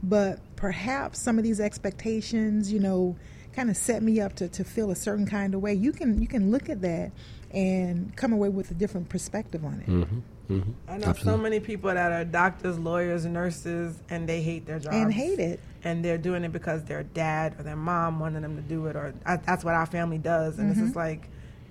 but 0.03 0.39
perhaps 0.55 1.19
some 1.19 1.39
of 1.39 1.43
these 1.43 1.59
expectations, 1.59 2.71
you 2.71 2.79
know, 2.79 3.15
kind 3.57 3.69
of 3.71 3.75
set 3.75 4.03
me 4.03 4.21
up 4.21 4.35
to, 4.35 4.47
to 4.47 4.63
feel 4.63 4.91
a 4.91 4.95
certain 4.95 5.25
kind 5.25 5.53
of 5.55 5.61
way. 5.61 5.73
You 5.73 5.91
can 5.91 6.21
you 6.21 6.27
can 6.27 6.51
look 6.51 6.69
at 6.69 6.79
that 6.81 7.11
and 7.51 8.15
come 8.15 8.31
away 8.31 8.49
with 8.49 8.69
a 8.71 8.75
different 8.75 9.09
perspective 9.09 9.65
on 9.65 9.81
it. 9.81 9.89
Mm-hmm. 9.89 10.61
I 10.87 10.97
know 10.97 11.11
so 11.13 11.37
many 11.37 11.59
people 11.59 11.93
that 11.93 12.11
are 12.11 12.23
doctors, 12.23 12.77
lawyers, 12.79 13.25
nurses, 13.25 13.97
and 14.09 14.29
they 14.29 14.41
hate 14.41 14.65
their 14.65 14.79
job 14.79 14.93
And 14.93 15.11
hate 15.13 15.39
it. 15.39 15.59
And 15.83 16.05
they're 16.05 16.17
doing 16.17 16.43
it 16.45 16.53
because 16.53 16.83
their 16.85 17.03
dad 17.03 17.55
or 17.59 17.63
their 17.63 17.75
mom 17.75 18.19
wanted 18.19 18.43
them 18.43 18.55
to 18.55 18.61
do 18.61 18.85
it, 18.87 18.95
or 18.95 19.13
I, 19.25 19.37
that's 19.37 19.63
what 19.65 19.73
our 19.73 19.85
family 19.87 20.17
does. 20.19 20.57
And 20.59 20.69
it's 20.69 20.77
Mm-hmm. 20.77 20.87
just 20.87 20.95
like 20.95 21.27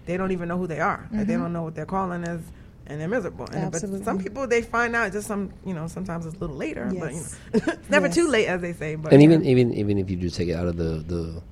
they 0.06 0.16
don't 0.16 0.32
even 0.32 0.48
know 0.48 0.58
who 0.58 0.66
they 0.66 0.80
are. 0.80 1.08
Like, 1.12 1.26
they 1.26 1.34
don't 1.36 1.52
know 1.52 1.62
what 1.62 1.74
their 1.74 1.86
calling 1.86 2.24
is, 2.24 2.42
and 2.86 3.00
they're 3.00 3.08
miserable. 3.08 3.46
And, 3.52 3.70
but 3.72 3.80
some 4.04 4.18
people 4.18 4.46
they 4.46 4.62
find 4.62 4.94
out 4.96 5.12
just 5.12 5.26
some, 5.28 5.52
you 5.64 5.72
know, 5.74 5.86
sometimes 5.86 6.26
it's 6.26 6.36
a 6.36 6.38
little 6.38 6.56
later, 6.56 6.90
Yes. 6.92 7.00
but 7.00 7.12
you 7.14 7.20
know, 7.66 7.72
it's 7.78 7.90
never 7.96 8.06
Yes. 8.06 8.14
too 8.16 8.28
late, 8.28 8.46
as 8.46 8.60
they 8.60 8.72
say. 8.74 8.96
But 8.96 9.12
and 9.12 9.22
yeah. 9.22 9.26
even 9.28 9.44
even 9.44 9.72
even 9.74 9.98
if 9.98 10.10
you 10.10 10.16
just 10.16 10.36
take 10.36 10.48
it 10.48 10.54
out 10.54 10.66
of 10.66 10.76
the 10.76 11.02
the 11.14 11.42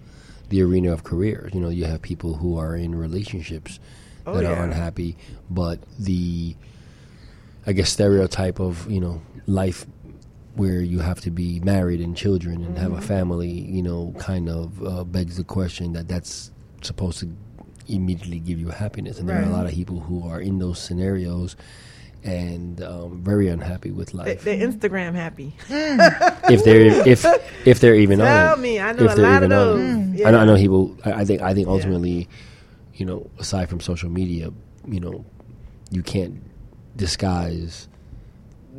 the 0.55 0.63
arena 0.63 0.93
of 0.93 1.03
careers, 1.03 1.53
you 1.53 1.61
know, 1.61 1.69
you 1.69 1.85
have 1.85 2.01
people 2.01 2.35
who 2.35 2.57
are 2.57 2.77
in 2.77 2.95
relationships 2.95 3.81
Oh, 4.27 4.35
that 4.35 4.45
yeah. 4.45 4.53
are 4.55 4.65
unhappy, 4.65 5.17
but 5.51 5.79
the 5.99 6.55
I 7.67 7.73
guess 7.73 7.91
stereotype 7.91 8.59
of 8.61 8.91
you 8.91 9.01
know 9.05 9.21
life 9.47 9.85
where 10.55 10.81
you 10.81 11.01
have 11.01 11.21
to 11.23 11.31
be 11.31 11.59
married 11.61 12.01
and 12.01 12.17
children 12.17 12.65
and 12.65 12.79
have 12.79 12.93
a 12.93 12.97
Mm-hmm. 12.97 13.07
family, 13.17 13.51
you 13.51 13.83
know, 13.83 14.15
kind 14.31 14.49
of 14.49 14.67
uh, 14.91 15.03
begs 15.05 15.37
the 15.37 15.45
question 15.45 15.93
that 15.95 16.07
that's 16.09 16.53
supposed 16.83 17.19
to 17.21 17.27
immediately 17.89 18.39
give 18.39 18.59
you 18.61 18.69
happiness, 18.69 19.19
and 19.19 19.29
there 19.29 19.39
are 19.43 19.49
a 19.53 19.57
lot 19.59 19.67
of 19.67 19.73
people 19.73 20.01
who 20.01 20.27
are 20.27 20.41
in 20.41 20.59
those 20.59 20.79
scenarios 20.79 21.57
and 22.25 22.83
um, 22.83 23.23
very 23.23 23.49
unhappy 23.49 23.91
with 23.91 24.15
life. 24.15 24.43
they 24.43 24.63
are 24.63 24.67
Instagram 24.69 25.15
happy. 25.15 25.55
if 25.69 26.65
they're 26.65 27.07
if 27.07 27.25
if 27.67 27.81
they're 27.81 27.95
even 27.95 28.21
on 28.21 28.27
Tell 28.27 28.55
it. 28.55 28.61
me, 28.61 28.81
I 28.81 28.93
know 28.93 29.05
if 29.05 29.17
a 29.19 29.21
lot 29.21 29.43
of 29.43 29.51
those. 29.51 29.81
it. 29.81 30.19
Yeah. 30.21 30.29
I 30.29 30.31
know, 30.33 30.39
I 30.41 30.45
know 30.47 30.57
people. 30.57 30.97
I, 31.05 31.13
I 31.13 31.25
think 31.25 31.43
I 31.43 31.53
think 31.55 31.67
Yeah. 31.69 31.73
ultimately, 31.75 32.29
you 32.95 33.05
know, 33.07 33.31
aside 33.39 33.69
from 33.69 33.81
social 33.81 34.09
media, 34.11 34.51
you 34.89 35.01
know, 35.01 35.25
you 35.91 36.03
can't 36.03 36.41
disguise 36.97 37.89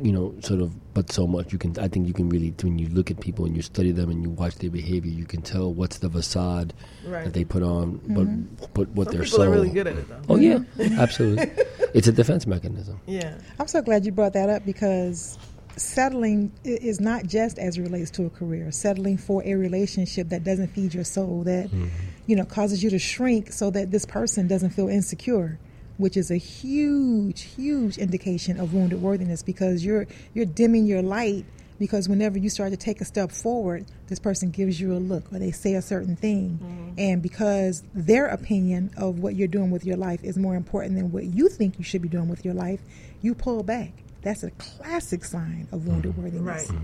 you 0.02 0.12
know, 0.12 0.34
sort 0.40 0.60
of, 0.60 0.94
but 0.94 1.12
so 1.12 1.26
much. 1.26 1.52
You 1.52 1.58
can, 1.58 1.78
I 1.78 1.88
think, 1.88 2.06
you 2.06 2.14
can 2.14 2.28
really, 2.28 2.54
when 2.62 2.78
you 2.78 2.88
look 2.88 3.10
at 3.10 3.20
people 3.20 3.44
and 3.44 3.56
you 3.56 3.62
study 3.62 3.92
them 3.92 4.10
and 4.10 4.22
you 4.22 4.30
watch 4.30 4.56
their 4.56 4.70
behavior, 4.70 5.10
you 5.10 5.24
can 5.24 5.42
tell 5.42 5.72
what's 5.72 5.98
the 5.98 6.10
facade 6.10 6.74
Right. 7.06 7.24
that 7.24 7.34
they 7.34 7.44
put 7.44 7.62
on, 7.62 8.00
but 8.08 8.26
mm-hmm. 8.26 8.64
but 8.74 8.88
what 8.90 9.06
Some 9.06 9.16
their 9.16 9.24
people 9.24 9.38
soul. 9.38 9.46
are 9.46 9.50
really 9.50 9.70
good 9.70 9.86
at 9.86 9.96
it 9.96 10.08
though. 10.08 10.20
Oh 10.28 10.36
yeah, 10.36 10.58
mm-hmm. 10.58 10.98
absolutely. 10.98 11.50
It's 11.94 12.08
a 12.08 12.12
defense 12.12 12.46
mechanism. 12.46 13.00
Yeah. 13.06 13.38
I'm 13.58 13.68
so 13.68 13.80
glad 13.80 14.04
you 14.04 14.12
brought 14.12 14.34
that 14.34 14.50
up 14.50 14.66
because 14.66 15.38
settling 15.76 16.52
is 16.64 17.00
not 17.00 17.26
just 17.26 17.58
as 17.58 17.78
it 17.78 17.82
relates 17.82 18.10
to 18.12 18.26
a 18.26 18.30
career. 18.30 18.70
Settling 18.70 19.16
for 19.16 19.42
a 19.44 19.54
relationship 19.54 20.28
that 20.28 20.44
doesn't 20.44 20.68
feed 20.68 20.92
your 20.92 21.04
soul, 21.04 21.42
that 21.44 21.68
mm-hmm. 21.68 21.86
you 22.26 22.36
know 22.36 22.44
causes 22.44 22.82
you 22.82 22.90
to 22.90 22.98
shrink, 22.98 23.52
so 23.52 23.70
that 23.70 23.92
this 23.92 24.04
person 24.04 24.46
doesn't 24.46 24.70
feel 24.70 24.88
insecure, 24.88 25.58
which 25.98 26.16
is 26.16 26.30
a 26.30 26.36
huge, 26.36 27.42
huge 27.42 27.98
indication 27.98 28.58
of 28.60 28.74
wounded 28.74 29.00
worthiness 29.02 29.42
because 29.42 29.84
you're 29.84 30.06
you're 30.34 30.46
dimming 30.46 30.86
your 30.86 31.02
light. 31.02 31.44
Because 31.78 32.08
whenever 32.08 32.38
you 32.38 32.48
start 32.48 32.70
to 32.70 32.76
take 32.78 33.02
a 33.02 33.04
step 33.04 33.30
forward, 33.30 33.84
this 34.06 34.18
person 34.18 34.50
gives 34.50 34.80
you 34.80 34.94
a 34.94 34.96
look 34.96 35.30
or 35.30 35.38
they 35.38 35.50
say 35.50 35.74
a 35.74 35.82
certain 35.82 36.16
thing. 36.16 36.94
And 36.96 37.20
because 37.22 37.82
their 37.92 38.28
opinion 38.28 38.92
of 38.96 39.18
what 39.18 39.34
you're 39.34 39.46
doing 39.46 39.70
with 39.70 39.84
your 39.84 39.98
life 39.98 40.24
is 40.24 40.38
more 40.38 40.54
important 40.54 40.94
than 40.94 41.12
what 41.12 41.24
you 41.24 41.50
think 41.50 41.76
you 41.76 41.84
should 41.84 42.00
be 42.00 42.08
doing 42.08 42.28
with 42.28 42.46
your 42.46 42.54
life, 42.54 42.80
you 43.20 43.34
pull 43.34 43.62
back. 43.62 43.92
That's 44.22 44.42
a 44.42 44.50
classic 44.52 45.22
sign 45.22 45.68
of 45.70 45.86
wounded 45.86 46.16
worthiness. 46.16 46.70
Right. 46.70 46.80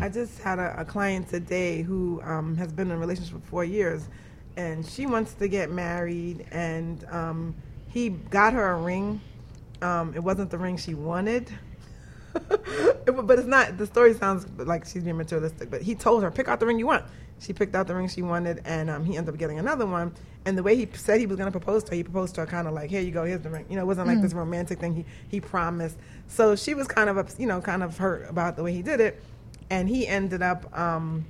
I 0.00 0.08
just 0.08 0.38
had 0.40 0.58
a, 0.58 0.80
a 0.80 0.84
client 0.84 1.28
today 1.28 1.82
who 1.82 2.20
um, 2.22 2.56
has 2.56 2.72
been 2.72 2.90
in 2.90 2.96
a 2.96 2.98
relationship 2.98 3.34
for 3.34 3.46
four 3.48 3.64
years, 3.64 4.08
and 4.56 4.84
she 4.84 5.06
wants 5.06 5.34
to 5.34 5.48
get 5.48 5.70
married, 5.70 6.46
and 6.50 7.04
um, 7.10 7.54
he 7.98 8.10
got 8.10 8.52
her 8.52 8.70
a 8.70 8.76
ring. 8.80 9.20
Um, 9.82 10.12
it 10.14 10.20
wasn't 10.20 10.50
the 10.50 10.58
ring 10.58 10.76
she 10.76 10.94
wanted. 10.94 11.50
It 12.34 13.16
but 13.26 13.38
it's 13.38 13.48
not. 13.48 13.76
The 13.76 13.86
story 13.86 14.14
sounds 14.14 14.46
like 14.58 14.84
she's 14.84 15.02
being 15.02 15.16
materialistic. 15.16 15.70
But 15.70 15.82
he 15.82 15.94
told 15.94 16.22
her, 16.22 16.30
"Pick 16.30 16.48
out 16.48 16.60
the 16.60 16.66
ring 16.66 16.78
you 16.78 16.86
want." 16.86 17.04
She 17.40 17.52
picked 17.52 17.74
out 17.74 17.86
the 17.86 17.94
ring 17.94 18.08
she 18.08 18.22
wanted, 18.22 18.62
and 18.64 18.90
um, 18.90 19.04
he 19.04 19.16
ended 19.16 19.34
up 19.34 19.38
getting 19.38 19.58
another 19.58 19.86
one. 19.86 20.12
And 20.44 20.56
the 20.56 20.62
way 20.62 20.74
he 20.76 20.88
said 20.94 21.20
he 21.20 21.26
was 21.26 21.36
going 21.36 21.50
to 21.50 21.56
propose 21.56 21.84
to 21.84 21.90
her, 21.90 21.96
he 21.96 22.02
proposed 22.02 22.34
to 22.36 22.42
her 22.42 22.46
kind 22.46 22.68
of 22.68 22.74
like, 22.74 22.90
"Here 22.90 23.00
you 23.00 23.10
go, 23.10 23.24
here's 23.24 23.40
the 23.40 23.50
ring." 23.50 23.66
You 23.68 23.76
know, 23.76 23.82
it 23.82 23.86
wasn't 23.86 24.08
like 24.08 24.20
this 24.20 24.34
romantic 24.34 24.78
thing. 24.78 24.94
He 24.94 25.04
he 25.28 25.40
promised. 25.40 25.96
So 26.28 26.54
she 26.54 26.74
was 26.74 26.86
kind 26.86 27.08
of, 27.10 27.34
you 27.38 27.46
know, 27.46 27.60
kind 27.60 27.82
of 27.82 27.98
hurt 27.98 28.28
about 28.28 28.56
the 28.56 28.62
way 28.62 28.72
he 28.72 28.82
did 28.82 29.00
it, 29.00 29.22
and 29.70 29.88
he 29.88 30.06
ended 30.06 30.42
up. 30.42 30.76
Um, 30.78 31.24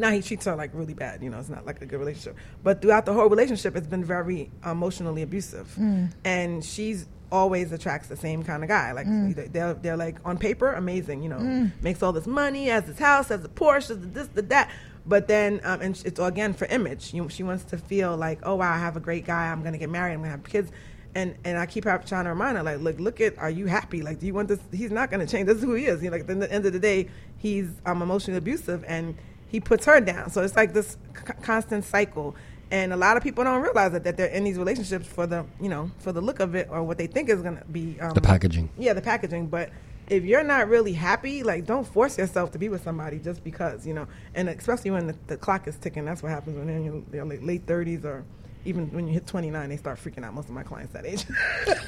now 0.00 0.10
he 0.10 0.22
treats 0.22 0.44
her 0.46 0.56
like 0.56 0.70
really 0.74 0.94
bad. 0.94 1.22
You 1.22 1.30
know, 1.30 1.38
it's 1.38 1.48
not 1.48 1.64
like 1.66 1.80
a 1.82 1.86
good 1.86 2.00
relationship. 2.00 2.36
But 2.62 2.82
throughout 2.82 3.06
the 3.06 3.12
whole 3.12 3.28
relationship, 3.28 3.76
it's 3.76 3.86
been 3.86 4.04
very 4.04 4.50
emotionally 4.64 5.22
abusive, 5.22 5.76
and 6.24 6.64
she's 6.64 7.06
always 7.32 7.70
attracts 7.70 8.08
the 8.08 8.16
same 8.16 8.42
kind 8.42 8.64
of 8.64 8.68
guy. 8.68 8.90
Like 8.92 9.06
they're 9.52 9.74
they're 9.74 9.96
like 9.96 10.16
on 10.24 10.36
paper 10.38 10.72
amazing. 10.72 11.22
You 11.22 11.28
know, 11.28 11.70
makes 11.82 12.02
all 12.02 12.12
this 12.12 12.26
money, 12.26 12.66
has 12.66 12.84
this 12.84 12.98
house, 12.98 13.28
has 13.28 13.42
the 13.42 13.48
Porsche, 13.48 13.88
has 13.88 14.00
the 14.00 14.06
this, 14.06 14.28
the 14.28 14.42
that. 14.42 14.70
But 15.06 15.28
then, 15.28 15.60
um, 15.64 15.80
and 15.80 16.02
it's 16.04 16.20
again 16.20 16.52
for 16.52 16.66
image. 16.66 17.14
You, 17.14 17.28
she 17.28 17.42
wants 17.42 17.64
to 17.64 17.78
feel 17.78 18.16
like, 18.16 18.40
oh 18.42 18.56
wow, 18.56 18.72
I 18.72 18.78
have 18.78 18.96
a 18.96 19.00
great 19.00 19.24
guy. 19.26 19.50
I'm 19.50 19.62
gonna 19.62 19.78
get 19.78 19.90
married. 19.90 20.14
I'm 20.14 20.20
gonna 20.20 20.30
have 20.30 20.44
kids. 20.44 20.70
And 21.14 21.34
and 21.44 21.58
I 21.58 21.66
keep 21.66 21.84
trying 21.84 22.24
to 22.24 22.30
remind 22.30 22.56
her, 22.56 22.62
like, 22.62 22.78
look, 22.78 23.00
look 23.00 23.20
at, 23.20 23.36
are 23.38 23.50
you 23.50 23.66
happy? 23.66 24.00
Like, 24.02 24.20
do 24.20 24.26
you 24.26 24.34
want 24.34 24.46
this? 24.48 24.60
He's 24.72 24.92
not 24.92 25.10
gonna 25.10 25.26
change. 25.26 25.46
This 25.48 25.58
is 25.58 25.64
who 25.64 25.74
he 25.74 25.86
is. 25.86 26.02
You 26.02 26.10
know, 26.10 26.16
like, 26.16 26.28
at 26.28 26.38
the 26.38 26.52
end 26.52 26.66
of 26.66 26.72
the 26.72 26.78
day, 26.78 27.08
he's 27.38 27.68
um, 27.86 28.02
emotionally 28.02 28.38
abusive, 28.38 28.84
and 28.86 29.16
he 29.50 29.60
puts 29.60 29.84
her 29.86 30.00
down. 30.00 30.30
So 30.30 30.42
it's 30.42 30.56
like 30.56 30.72
this 30.72 30.96
c- 31.16 31.32
constant 31.42 31.84
cycle. 31.84 32.34
And 32.70 32.92
a 32.92 32.96
lot 32.96 33.16
of 33.16 33.22
people 33.22 33.42
don't 33.42 33.62
realize 33.62 33.90
that, 33.92 34.04
that 34.04 34.16
they're 34.16 34.28
in 34.28 34.44
these 34.44 34.56
relationships 34.56 35.06
for 35.06 35.26
the, 35.26 35.44
you 35.60 35.68
know, 35.68 35.90
for 35.98 36.12
the 36.12 36.20
look 36.20 36.38
of 36.38 36.54
it 36.54 36.68
or 36.70 36.84
what 36.84 36.98
they 36.98 37.08
think 37.08 37.28
is 37.28 37.42
going 37.42 37.56
to 37.58 37.64
be. 37.64 37.98
Um, 38.00 38.14
The 38.14 38.20
packaging. 38.20 38.68
Yeah, 38.78 38.92
the 38.92 39.02
packaging. 39.02 39.48
But 39.48 39.70
if 40.08 40.24
you're 40.24 40.44
not 40.44 40.68
really 40.68 40.92
happy, 40.92 41.42
like, 41.42 41.66
don't 41.66 41.84
force 41.86 42.16
yourself 42.16 42.52
to 42.52 42.58
be 42.58 42.68
with 42.68 42.84
somebody 42.84 43.18
just 43.18 43.42
because, 43.42 43.84
you 43.86 43.94
know, 43.94 44.06
and 44.36 44.48
especially 44.48 44.92
when 44.92 45.08
the, 45.08 45.16
the 45.26 45.36
clock 45.36 45.66
is 45.66 45.76
ticking. 45.78 46.04
That's 46.04 46.22
what 46.22 46.30
happens 46.30 46.56
when 46.56 46.68
you're 46.68 46.76
in 46.76 47.06
your, 47.12 47.24
late, 47.24 47.42
late 47.42 47.66
30s 47.66 48.04
or 48.04 48.24
even 48.64 48.90
when 48.92 49.06
you 49.06 49.12
hit 49.12 49.26
29, 49.26 49.68
they 49.68 49.76
start 49.76 49.98
freaking 49.98 50.24
out. 50.24 50.32
Most 50.32 50.48
of 50.48 50.54
my 50.54 50.62
clients 50.62 50.94
that 50.94 51.04
age. 51.04 51.26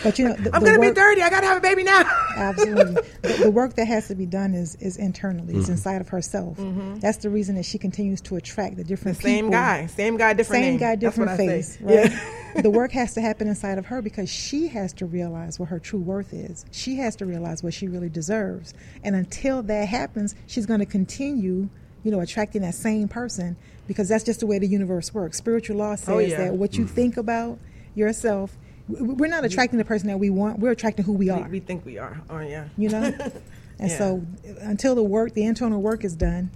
But 0.03 0.18
you 0.18 0.29
know, 0.29 0.35
the, 0.38 0.55
I'm 0.55 0.61
going 0.61 0.75
to 0.75 0.81
be 0.81 0.88
work- 0.88 0.96
30. 0.96 1.23
I 1.23 1.31
got 1.31 1.40
to 1.40 1.46
have 1.46 1.59
a 1.59 1.61
baby 1.61 1.83
now. 1.83 2.01
Absolutely. 2.37 3.03
the, 3.23 3.33
the 3.44 3.51
work 3.51 3.75
that 3.75 3.87
has 3.87 4.09
to 4.09 4.14
be 4.14 4.27
done 4.27 4.53
is, 4.55 4.75
is 4.77 4.99
internally, 4.99 5.55
it's 5.55 5.64
mm-hmm. 5.64 5.73
inside 5.73 6.01
of 6.01 6.09
herself. 6.09 6.59
Mm-hmm. 6.59 6.96
That's 6.96 7.18
the 7.18 7.31
reason 7.31 7.55
that 7.55 7.64
she 7.64 7.79
continues 7.79 8.20
to 8.23 8.37
attract 8.37 8.77
the 8.77 8.83
the 8.83 8.88
different 8.88 9.18
same 9.18 9.46
people. 9.46 9.51
guy. 9.51 9.87
Same 9.87 10.16
guy, 10.16 10.33
different 10.33 10.62
Same 10.62 10.70
name. 10.73 10.81
guy, 10.81 10.94
different 10.96 11.37
face. 11.37 11.79
Right? 11.81 12.11
Yeah. 12.11 12.62
the 12.62 12.70
work 12.70 12.92
has 12.92 13.14
to 13.14 13.20
happen 13.20 13.49
inside 13.49 13.79
of 13.79 13.87
her 13.87 14.03
because 14.03 14.29
she 14.29 14.68
has 14.68 14.92
to 14.94 15.07
realize 15.07 15.59
what 15.59 15.68
her 15.68 15.79
true 15.79 16.01
worth 16.01 16.33
is. 16.33 16.64
She 16.70 16.96
has 16.96 17.16
to 17.16 17.27
realize 17.27 17.62
what 17.62 17.75
she 17.75 17.88
really 17.88 18.09
deserves. 18.09 18.75
And 19.05 19.14
until 19.14 19.62
that 19.64 19.88
happens, 19.88 20.35
she's 20.46 20.66
going 20.66 20.81
to 20.81 20.87
continue, 20.87 21.68
you 22.03 22.11
know, 22.11 22.21
attracting 22.21 22.62
that 22.62 22.75
same 22.75 23.09
person 23.09 23.57
because 23.87 24.09
that's 24.09 24.25
just 24.25 24.41
the 24.41 24.47
way 24.47 24.59
the 24.59 24.67
universe 24.67 25.12
works. 25.15 25.38
Spiritual 25.38 25.77
law 25.77 25.93
oh, 25.93 25.97
says 25.97 26.09
Oh, 26.09 26.19
yeah. 26.19 26.37
that 26.38 26.55
what 26.55 26.77
you 26.77 26.85
mm-hmm. 26.85 26.95
think 26.95 27.17
about 27.17 27.59
yourself, 27.95 28.57
we're 28.88 29.29
not 29.29 29.45
attracting 29.45 29.79
the 29.79 29.85
person 29.85 30.09
that 30.09 30.19
we 30.19 30.31
want. 30.31 30.59
We're 30.59 30.73
attracting 30.73 31.05
who 31.05 31.12
we 31.12 31.27
we, 31.27 31.31
are. 31.31 31.49
we 31.49 31.61
think 31.61 31.85
we 31.85 31.99
are. 31.99 32.21
Oh, 32.31 32.41
yeah. 32.41 32.69
you 32.77 32.88
know 32.88 33.03
and 33.79 33.91
Yeah. 33.91 33.99
so 33.99 34.27
until 34.61 34.95
the 34.95 35.03
work 35.03 35.35
the 35.35 35.45
internal 35.45 35.81
work 35.81 36.05
is 36.05 36.15
done 36.15 36.51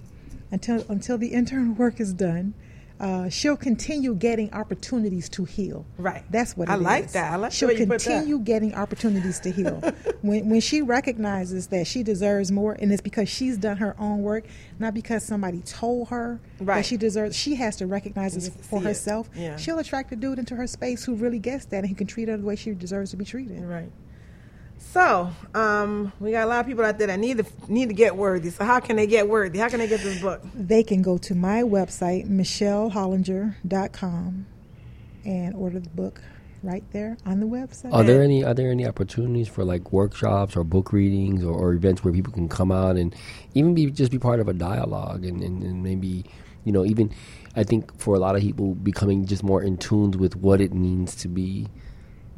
until 0.51 0.85
until 0.89 1.17
the 1.17 1.33
internal 1.33 1.73
work 1.73 1.99
is 1.99 2.13
done 2.13 2.53
uh, 2.99 3.29
she'll 3.29 3.55
continue 3.57 4.15
getting 4.15 4.51
opportunities 4.53 5.29
to 5.29 5.45
heal. 5.45 5.85
Right. 5.97 6.23
That's 6.31 6.57
what 6.57 6.67
it 6.67 6.71
I 6.71 6.75
like 6.75 7.05
is. 7.05 7.13
that. 7.13 7.31
I 7.31 7.35
like 7.35 7.51
She'll 7.51 7.67
way 7.69 7.75
you 7.77 7.85
put 7.87 7.99
that. 8.01 8.11
continue 8.11 8.39
getting 8.39 8.73
opportunities 8.73 9.39
to 9.41 9.51
heal. 9.51 9.75
when 10.21 10.49
when 10.49 10.59
she 10.61 10.81
recognizes 10.81 11.67
that 11.67 11.85
she 11.87 12.01
deserves 12.03 12.51
more, 12.51 12.73
and 12.79 12.91
it's 12.91 13.01
because 13.01 13.29
she's 13.29 13.57
done 13.57 13.77
her 13.77 13.95
own 13.99 14.21
work, 14.23 14.45
not 14.79 14.93
because 14.93 15.23
somebody 15.23 15.61
told 15.61 16.09
her 16.09 16.39
Right. 16.59 16.77
that 16.77 16.85
she 16.85 16.97
deserves. 16.97 17.35
She 17.35 17.55
has 17.55 17.75
to 17.77 17.85
recognize 17.87 18.33
this 18.33 18.49
for 18.49 18.81
herself. 18.81 19.29
Yeah. 19.35 19.57
She'll 19.57 19.79
attract 19.79 20.11
a 20.11 20.15
dude 20.15 20.39
into 20.39 20.55
her 20.55 20.65
space 20.67 21.05
who 21.05 21.13
really 21.15 21.39
gets 21.39 21.65
that 21.65 21.79
and 21.79 21.87
who 21.89 21.95
can 21.95 22.07
treat 22.07 22.27
her 22.29 22.37
the 22.37 22.43
way 22.45 22.55
she 22.55 22.71
deserves 22.71 23.11
to 23.11 23.17
be 23.17 23.25
treated. 23.25 23.61
Right. 23.61 23.91
So, 24.79 25.29
um, 25.53 26.11
we 26.19 26.31
got 26.31 26.45
a 26.45 26.47
lot 26.47 26.61
of 26.61 26.65
people 26.65 26.83
out 26.83 26.97
there 26.97 27.05
that 27.07 27.19
need 27.19 27.37
to 27.37 27.45
need 27.67 27.89
to 27.89 27.95
get 27.95 28.15
worthy. 28.15 28.49
So, 28.49 28.63
how 28.63 28.79
can 28.79 28.95
they 28.95 29.05
get 29.07 29.27
worthy? 29.27 29.59
How 29.59 29.67
can 29.69 29.79
they 29.79 29.87
get 29.87 30.01
this 30.01 30.21
book? 30.21 30.41
they 30.53 30.83
can 30.83 31.01
go 31.01 31.17
to 31.19 31.35
my 31.35 31.63
website, 31.63 32.29
michellehollinger.com, 32.29 34.45
and 35.25 35.55
order 35.55 35.79
the 35.79 35.89
book 35.89 36.21
right 36.63 36.83
there 36.91 37.17
on 37.25 37.39
the 37.39 37.45
website. 37.45 37.93
Are 37.93 38.03
there 38.03 38.21
any 38.21 38.43
are 38.43 38.53
there 38.53 38.71
any 38.71 38.85
opportunities 38.85 39.47
for 39.47 39.63
like 39.63 39.91
workshops 39.91 40.55
or 40.55 40.63
book 40.63 40.91
readings 40.91 41.43
or, 41.43 41.53
or 41.53 41.73
events 41.73 42.03
where 42.03 42.13
people 42.13 42.33
can 42.33 42.49
come 42.49 42.71
out 42.71 42.97
and 42.97 43.15
even 43.53 43.73
be 43.73 43.91
just 43.91 44.11
be 44.11 44.19
part 44.19 44.39
of 44.39 44.47
a 44.47 44.53
dialogue 44.53 45.25
and, 45.25 45.41
and, 45.41 45.63
and 45.63 45.83
maybe 45.83 46.25
you 46.63 46.71
know 46.71 46.85
even 46.85 47.13
I 47.55 47.63
think 47.63 47.97
for 47.99 48.15
a 48.15 48.19
lot 48.19 48.35
of 48.35 48.41
people 48.41 48.75
becoming 48.75 49.25
just 49.25 49.43
more 49.43 49.61
in 49.61 49.77
tune 49.77 50.11
with 50.11 50.35
what 50.35 50.61
it 50.61 50.73
means 50.73 51.15
to 51.17 51.27
be 51.27 51.67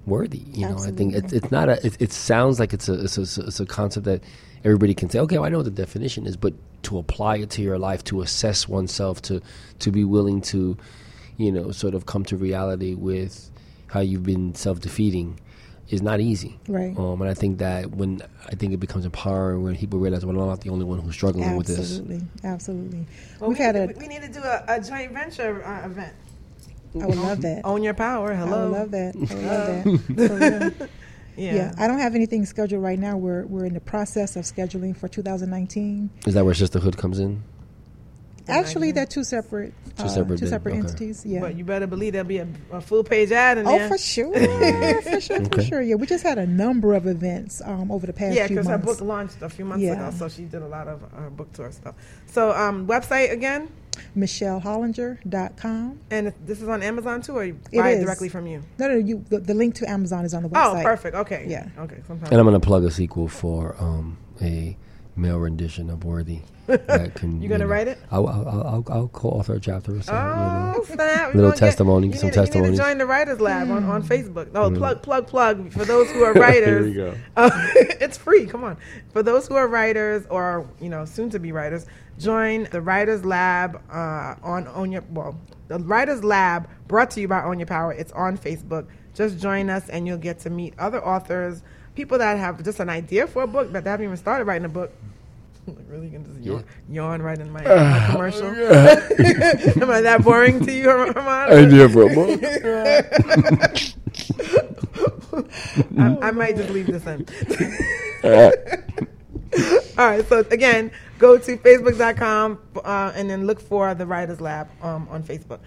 worthy. 0.05 0.39
You 0.53 0.69
know, 0.69 0.77
I 0.77 0.91
think 0.91 1.13
it's 1.15 1.33
it's 1.33 1.51
not 1.51 1.69
a 1.69 1.85
it, 1.85 2.01
it 2.01 2.11
sounds 2.11 2.59
like 2.59 2.73
it's 2.73 2.89
a, 2.89 2.93
it's 3.03 3.17
a 3.17 3.41
it's 3.41 3.59
a 3.59 3.65
concept 3.65 4.05
that 4.05 4.23
everybody 4.63 4.93
can 4.93 5.09
say 5.09 5.19
okay 5.19 5.37
well, 5.37 5.45
I 5.45 5.49
know 5.49 5.57
what 5.57 5.65
the 5.65 5.71
definition 5.71 6.25
is 6.27 6.35
but 6.35 6.53
to 6.83 6.97
apply 6.97 7.37
it 7.37 7.49
to 7.51 7.61
your 7.61 7.77
life 7.77 8.03
to 8.05 8.21
assess 8.21 8.67
oneself 8.67 9.21
to 9.23 9.41
to 9.79 9.91
be 9.91 10.03
willing 10.03 10.41
to 10.41 10.77
you 11.37 11.51
know 11.51 11.71
sort 11.71 11.95
of 11.95 12.05
come 12.05 12.25
to 12.25 12.37
reality 12.37 12.93
with 12.93 13.49
how 13.87 13.99
you've 13.99 14.23
been 14.23 14.55
self 14.55 14.79
defeating 14.79 15.39
is 15.89 16.01
not 16.01 16.19
easy. 16.19 16.59
Right. 16.67 16.95
Um, 16.97 17.21
and 17.21 17.29
I 17.29 17.33
think 17.33 17.57
that 17.59 17.91
when 17.91 18.21
I 18.47 18.55
think 18.55 18.73
it 18.73 18.77
becomes 18.77 19.05
empowering 19.05 19.63
when 19.63 19.75
people 19.75 19.99
realize, 19.99 20.25
well, 20.25 20.39
I'm 20.39 20.47
not 20.47 20.61
the 20.61 20.69
only 20.69 20.85
one 20.85 20.99
who's 20.99 21.15
struggling 21.15 21.55
with 21.57 21.67
this. 21.67 21.79
Absolutely, 21.79 22.21
absolutely. 22.43 23.05
Well, 23.39 23.49
We've 23.49 23.57
we, 23.57 23.65
had 23.65 23.75
need 23.75 23.81
a. 23.81 23.93
to, 23.93 23.99
we 23.99 24.07
need 24.07 24.21
to 24.21 24.27
do 24.29 24.39
a, 24.39 24.63
a 24.67 24.81
joint 24.81 25.11
venture 25.11 25.65
uh, 25.65 25.85
event. 25.85 26.13
I 26.95 27.05
would 27.05 27.17
love 27.17 27.41
that. 27.41 27.61
Own 27.65 27.83
your 27.83 27.93
power. 27.93 28.31
I 28.33 28.35
Hello. 28.35 28.69
would 28.69 28.77
love 28.77 28.91
that. 28.91 29.15
I 29.15 29.19
would 29.19 30.01
love 30.23 30.39
that. 30.39 30.73
For. 30.77 30.89
Yeah. 31.37 31.55
Yeah, 31.55 31.75
I 31.77 31.87
don't 31.87 31.99
have 31.99 32.15
anything 32.15 32.45
scheduled 32.45 32.83
right 32.83 32.99
now. 32.99 33.15
We're 33.15 33.45
we're 33.45 33.63
in 33.63 33.73
the 33.73 33.79
process 33.79 34.35
of 34.35 34.43
scheduling 34.43 34.97
for 34.97 35.07
2019. 35.07 36.09
Is 36.27 36.33
that 36.33 36.43
where 36.43 36.53
sisterhood 36.53 36.97
comes 36.97 37.17
in? 37.17 37.41
Actually, 38.49 38.91
they're 38.91 39.05
two 39.05 39.23
separate 39.23 39.73
Two 39.95 40.03
uh, 40.03 40.07
separate 40.07 40.37
two 40.39 40.45
bit, 40.45 40.49
separate 40.49 40.71
okay. 40.73 40.79
entities. 40.81 41.25
Yeah. 41.25 41.39
But 41.39 41.55
you 41.55 41.63
better 41.63 41.87
believe 41.87 42.13
there'll 42.13 42.27
be 42.27 42.39
a, 42.39 42.47
a 42.71 42.81
full 42.81 43.03
page 43.05 43.31
ad 43.31 43.57
in 43.57 43.67
Oh, 43.67 43.77
there. 43.77 43.87
for 43.87 43.97
sure, 43.97 44.33
for 45.03 45.21
sure, 45.21 45.45
for 45.45 45.61
sure. 45.61 45.81
Yeah, 45.81 45.95
we 45.95 46.07
just 46.07 46.23
had 46.23 46.37
a 46.39 46.47
number 46.47 46.93
of 46.93 47.05
events 47.07 47.61
um, 47.63 47.89
over 47.91 48.05
the 48.07 48.11
past 48.13 48.35
Yeah, 48.35 48.47
because 48.47 48.67
her 48.67 48.77
book 48.77 48.99
launched 48.99 49.41
a 49.41 49.49
few 49.49 49.63
months 49.65 49.83
Yeah. 49.83 49.93
ago, 50.09 50.17
so 50.17 50.27
she 50.29 50.43
did 50.43 50.61
a 50.61 50.67
lot 50.67 50.87
of 50.87 51.03
uh, 51.15 51.29
book 51.29 51.53
tour 51.53 51.71
stuff. 51.71 51.95
So, 52.27 52.51
um, 52.51 52.87
website 52.87 53.31
again, 53.31 53.69
MichelleHollinger.com. 54.17 55.99
and 56.11 56.33
this 56.45 56.61
is 56.61 56.67
on 56.67 56.81
Amazon 56.83 57.21
too, 57.21 57.35
or 57.37 57.43
you 57.45 57.59
It 57.71 57.77
buy 57.79 57.91
it 57.91 57.97
is. 57.99 58.03
directly 58.05 58.29
from 58.29 58.47
you? 58.47 58.61
No, 58.77 58.87
no, 58.87 58.95
you. 58.95 59.23
The, 59.29 59.39
the 59.39 59.53
link 59.53 59.75
to 59.75 59.89
Amazon 59.89 60.25
is 60.25 60.33
on 60.33 60.43
the 60.43 60.49
website. 60.49 60.81
Oh, 60.81 60.83
perfect. 60.83 61.15
Okay. 61.15 61.45
Yeah. 61.47 61.67
Okay. 61.77 61.97
Sometimes. 62.07 62.31
And 62.31 62.39
I'm 62.39 62.45
going 62.45 62.59
to 62.59 62.65
plug 62.65 62.83
a 62.83 62.91
sequel 62.91 63.27
for 63.27 63.75
um, 63.79 64.17
a 64.41 64.77
male 65.19 65.37
rendition 65.37 65.89
of 65.89 66.03
Worthy. 66.03 66.39
That 66.69 67.15
can, 67.15 67.41
You 67.41 67.49
gonna 67.49 67.63
know, 67.63 67.69
write 67.69 67.87
it? 67.87 67.97
I'll, 68.11 68.27
I'll, 68.27 68.47
I'll, 68.47 68.85
I'll 68.89 69.07
co-author 69.07 69.55
a 69.55 69.59
chapter 69.59 69.93
or 69.95 70.01
something. 70.03 70.15
Oh, 70.15 70.71
you 70.73 70.77
know. 70.77 70.83
snap. 70.85 71.33
Little 71.33 71.49
We're 71.49 71.55
get- 71.55 71.59
you 72.13 72.19
some 72.19 72.27
need 72.27 72.33
to- 72.33 72.39
You 72.39 72.45
testimonies. 72.45 72.71
need 72.71 72.77
to 72.77 72.83
join 72.83 72.97
the 72.99 73.05
Writers 73.07 73.41
Lab 73.41 73.71
on, 73.71 73.83
on 73.85 74.03
Facebook. 74.03 74.49
Oh, 74.53 74.69
Mm. 74.69 74.77
plug, 74.77 75.01
plug, 75.01 75.25
plug. 75.27 75.71
For 75.73 75.83
those 75.83 76.11
who 76.11 76.23
are 76.23 76.33
writers. 76.45 76.93
There 76.93 77.05
you 77.05 77.11
go. 77.11 77.15
Uh, 77.35 77.49
it's 77.75 78.17
free. 78.19 78.45
Come 78.45 78.63
on. 78.63 78.77
For 79.13 79.23
those 79.23 79.47
who 79.47 79.55
are 79.55 79.67
writers 79.67 80.27
or, 80.29 80.69
you 80.79 80.89
know, 80.89 81.05
soon 81.05 81.31
to 81.31 81.39
be 81.39 81.51
writers, 81.51 81.87
join 82.19 82.65
the 82.65 82.81
Writers 82.81 83.25
Lab 83.25 83.81
uh, 83.91 84.35
on 84.43 84.67
Own 84.75 84.91
Your, 84.91 85.03
well, 85.09 85.39
the 85.69 85.79
Writers 85.79 86.23
Lab 86.23 86.69
brought 86.87 87.09
to 87.11 87.19
you 87.21 87.27
by 87.27 87.41
Own 87.43 87.57
Your 87.57 87.65
Power. 87.67 87.93
It's 87.93 88.11
on 88.11 88.37
Facebook. 88.37 88.85
Just 89.15 89.39
join 89.39 89.71
us 89.71 89.89
and 89.89 90.05
you'll 90.05 90.17
get 90.19 90.37
to 90.41 90.51
meet 90.51 90.75
other 90.77 91.03
authors, 91.03 91.63
people 91.95 92.17
that 92.17 92.37
have 92.37 92.63
just 92.63 92.79
an 92.79 92.89
idea 92.89 93.27
for 93.27 93.43
a 93.43 93.47
book, 93.47 93.71
but 93.71 93.83
they 93.83 93.89
haven't 93.89 94.05
even 94.05 94.17
started 94.17 94.45
writing 94.45 94.65
a 94.65 94.69
book. 94.69 94.91
Really, 95.87 96.07
you 96.07 96.13
can 96.13 96.25
just 96.25 96.39
yawn, 96.39 96.63
yawn 96.89 97.21
right 97.21 97.37
in 97.37 97.51
my, 97.51 97.61
my 97.61 98.07
commercial. 98.11 98.47
Am 98.47 99.89
I 99.91 100.01
that 100.01 100.23
boring 100.23 100.65
to 100.65 100.71
you, 100.71 100.89
Armand? 100.89 101.51
Idea 101.51 101.87
for 101.89 102.09
a 102.09 102.15
book. 102.15 102.41
I, 105.97 106.27
I 106.27 106.31
might 106.31 106.55
just 106.55 106.69
leave 106.71 106.87
this 106.87 107.05
in. 107.05 107.25
All 109.97 110.09
right. 110.09 110.27
So 110.27 110.39
again, 110.51 110.91
go 111.17 111.37
to 111.37 111.57
facebook.com 111.57 112.59
uh, 112.83 113.11
and 113.15 113.29
then 113.29 113.45
look 113.45 113.59
for 113.59 113.93
the 113.93 114.05
Writers 114.05 114.41
Lab 114.41 114.69
um, 114.83 115.07
on 115.09 115.23
Facebook. 115.23 115.59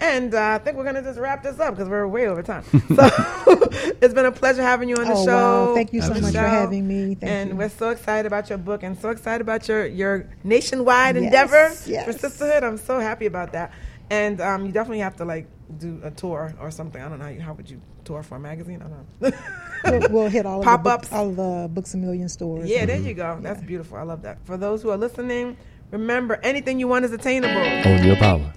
And 0.00 0.34
uh, 0.34 0.52
I 0.54 0.58
think 0.58 0.76
we're 0.78 0.84
gonna 0.84 1.02
just 1.02 1.18
wrap 1.20 1.42
this 1.42 1.60
up 1.60 1.74
because 1.74 1.88
we're 1.88 2.06
way 2.08 2.26
over 2.26 2.42
time. 2.42 2.64
So 2.72 3.08
it's 4.02 4.14
been 4.14 4.24
a 4.26 4.32
pleasure 4.32 4.62
having 4.62 4.88
you 4.88 4.96
on 4.96 5.04
the 5.04 5.12
Oh, 5.12 5.24
show. 5.24 5.66
wow. 5.68 5.74
Thank 5.74 5.92
you 5.92 6.00
so 6.02 6.14
much 6.14 6.32
for 6.32 6.38
having 6.40 6.88
me. 6.88 7.14
Thank 7.16 7.24
and 7.30 7.50
you. 7.50 7.56
we're 7.56 7.68
so 7.68 7.90
excited 7.90 8.26
about 8.26 8.48
your 8.48 8.58
book 8.58 8.82
and 8.82 8.98
so 8.98 9.10
excited 9.10 9.40
about 9.42 9.68
your 9.68 9.86
your 9.86 10.28
nationwide 10.44 11.16
Yes, 11.16 11.24
endeavor 11.24 11.74
yes. 11.86 12.04
for 12.06 12.12
sisterhood. 12.12 12.64
I'm 12.64 12.78
so 12.78 12.98
happy 12.98 13.26
about 13.26 13.52
that. 13.52 13.72
And 14.10 14.40
um, 14.40 14.66
you 14.66 14.72
definitely 14.72 15.00
have 15.00 15.16
to 15.16 15.24
like 15.24 15.46
do 15.78 16.00
a 16.02 16.10
tour 16.10 16.54
or 16.60 16.70
something. 16.70 17.00
I 17.00 17.08
don't 17.08 17.18
know 17.18 17.26
how, 17.26 17.30
you, 17.30 17.40
how 17.40 17.52
would 17.52 17.70
you 17.70 17.80
tour 18.04 18.22
for 18.22 18.36
a 18.36 18.40
magazine? 18.40 18.82
I 18.82 18.88
don't 18.88 19.32
know. 19.32 19.38
we'll, 20.08 20.10
we'll 20.22 20.28
hit 20.28 20.46
all 20.46 20.58
of 20.60 20.64
the 20.64 20.70
Pop-ups. 20.70 21.08
book, 21.10 21.16
all 21.18 21.30
the 21.30 21.68
books 21.68 21.94
a 21.94 21.96
million 21.98 22.28
stores. 22.28 22.68
Yeah, 22.68 22.86
there 22.86 22.96
you 22.98 23.14
go. 23.14 23.38
That's 23.40 23.60
beautiful. 23.62 23.98
I 23.98 24.02
love 24.02 24.22
that. 24.22 24.44
For 24.46 24.56
those 24.56 24.82
who 24.82 24.90
are 24.90 24.96
listening, 24.96 25.56
remember 25.92 26.40
anything 26.42 26.80
you 26.80 26.88
want 26.88 27.04
is 27.04 27.12
attainable. 27.12 27.60
Own 27.88 28.02
your 28.02 28.16
power. 28.16 28.52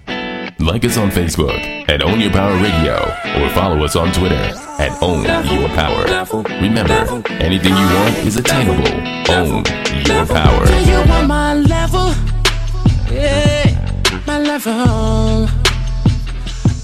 Like 0.58 0.84
us 0.84 0.96
on 0.96 1.10
Facebook 1.10 1.58
at 1.88 2.02
Own 2.02 2.20
Your 2.20 2.30
Power 2.30 2.54
Radio 2.62 2.94
or 3.36 3.48
follow 3.50 3.84
us 3.84 3.96
on 3.96 4.12
Twitter 4.12 4.34
at 4.78 4.96
Own 5.02 5.24
Your 5.50 5.68
Power. 5.70 6.04
Remember, 6.60 7.22
anything 7.32 7.74
you 7.74 7.86
want 7.94 8.16
is 8.18 8.36
attainable. 8.36 8.88
Own 9.30 9.64
Your 10.06 10.26
Power. 10.26 10.66
Do 10.66 10.90
you 10.90 10.98
want 11.08 11.26
my 11.26 11.54
level? 11.54 12.12
Yeah, 13.10 14.22
my 14.26 14.38
level. 14.38 15.48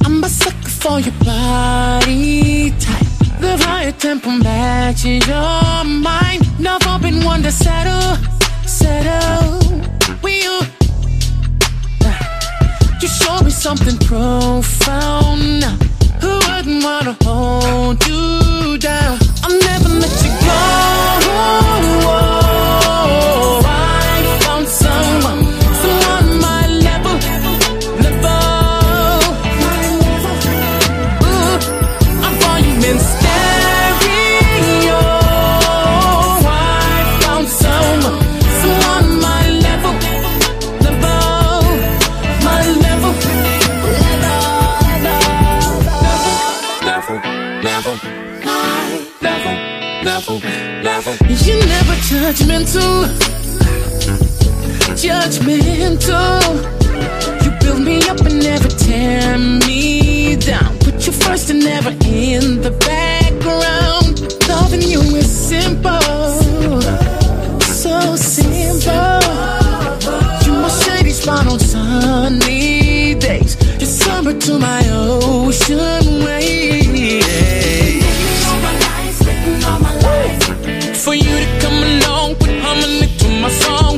I'm 0.04 0.22
a 0.24 0.28
sucker 0.28 0.68
for 0.68 1.00
your 1.00 1.14
body 1.24 2.70
type. 2.72 3.06
The 3.40 3.56
higher 3.64 3.92
tempo 3.92 4.30
matches 4.30 5.26
your 5.26 5.84
mind. 5.84 6.60
Never 6.60 6.98
been 6.98 7.24
one 7.24 7.42
to 7.44 7.52
settle, 7.52 8.16
settle. 8.66 9.58
We 10.22 10.42
you. 10.42 10.60
You 13.00 13.08
show 13.08 13.42
me 13.42 13.50
something 13.50 13.96
profound. 14.06 15.64
Who 16.20 16.32
wouldn't 16.48 16.84
wanna 16.84 17.16
hold 17.24 18.06
you 18.06 18.76
down? 18.76 19.18
I'll 19.42 19.58
never 19.58 19.88
let 19.88 20.19
For 81.00 81.14
you 81.14 81.22
to 81.22 81.58
come 81.60 81.82
along 81.82 82.36
with 82.40 82.60
harmony 82.60 83.06
to 83.20 83.28
my 83.40 83.48
song 83.48 83.89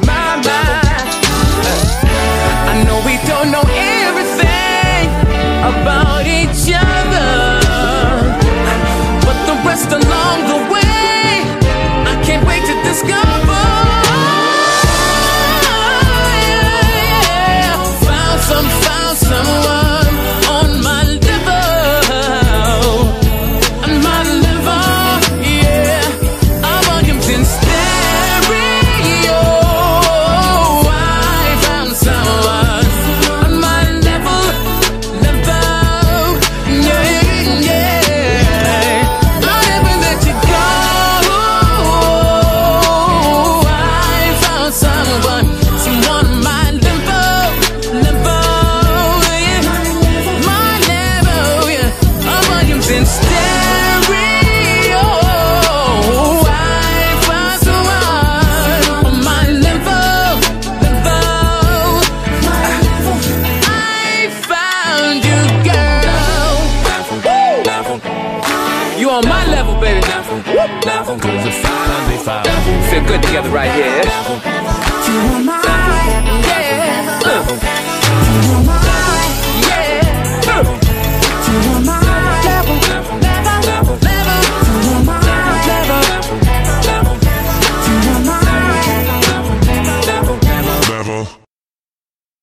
my 0.00 0.42
mind. 0.44 0.71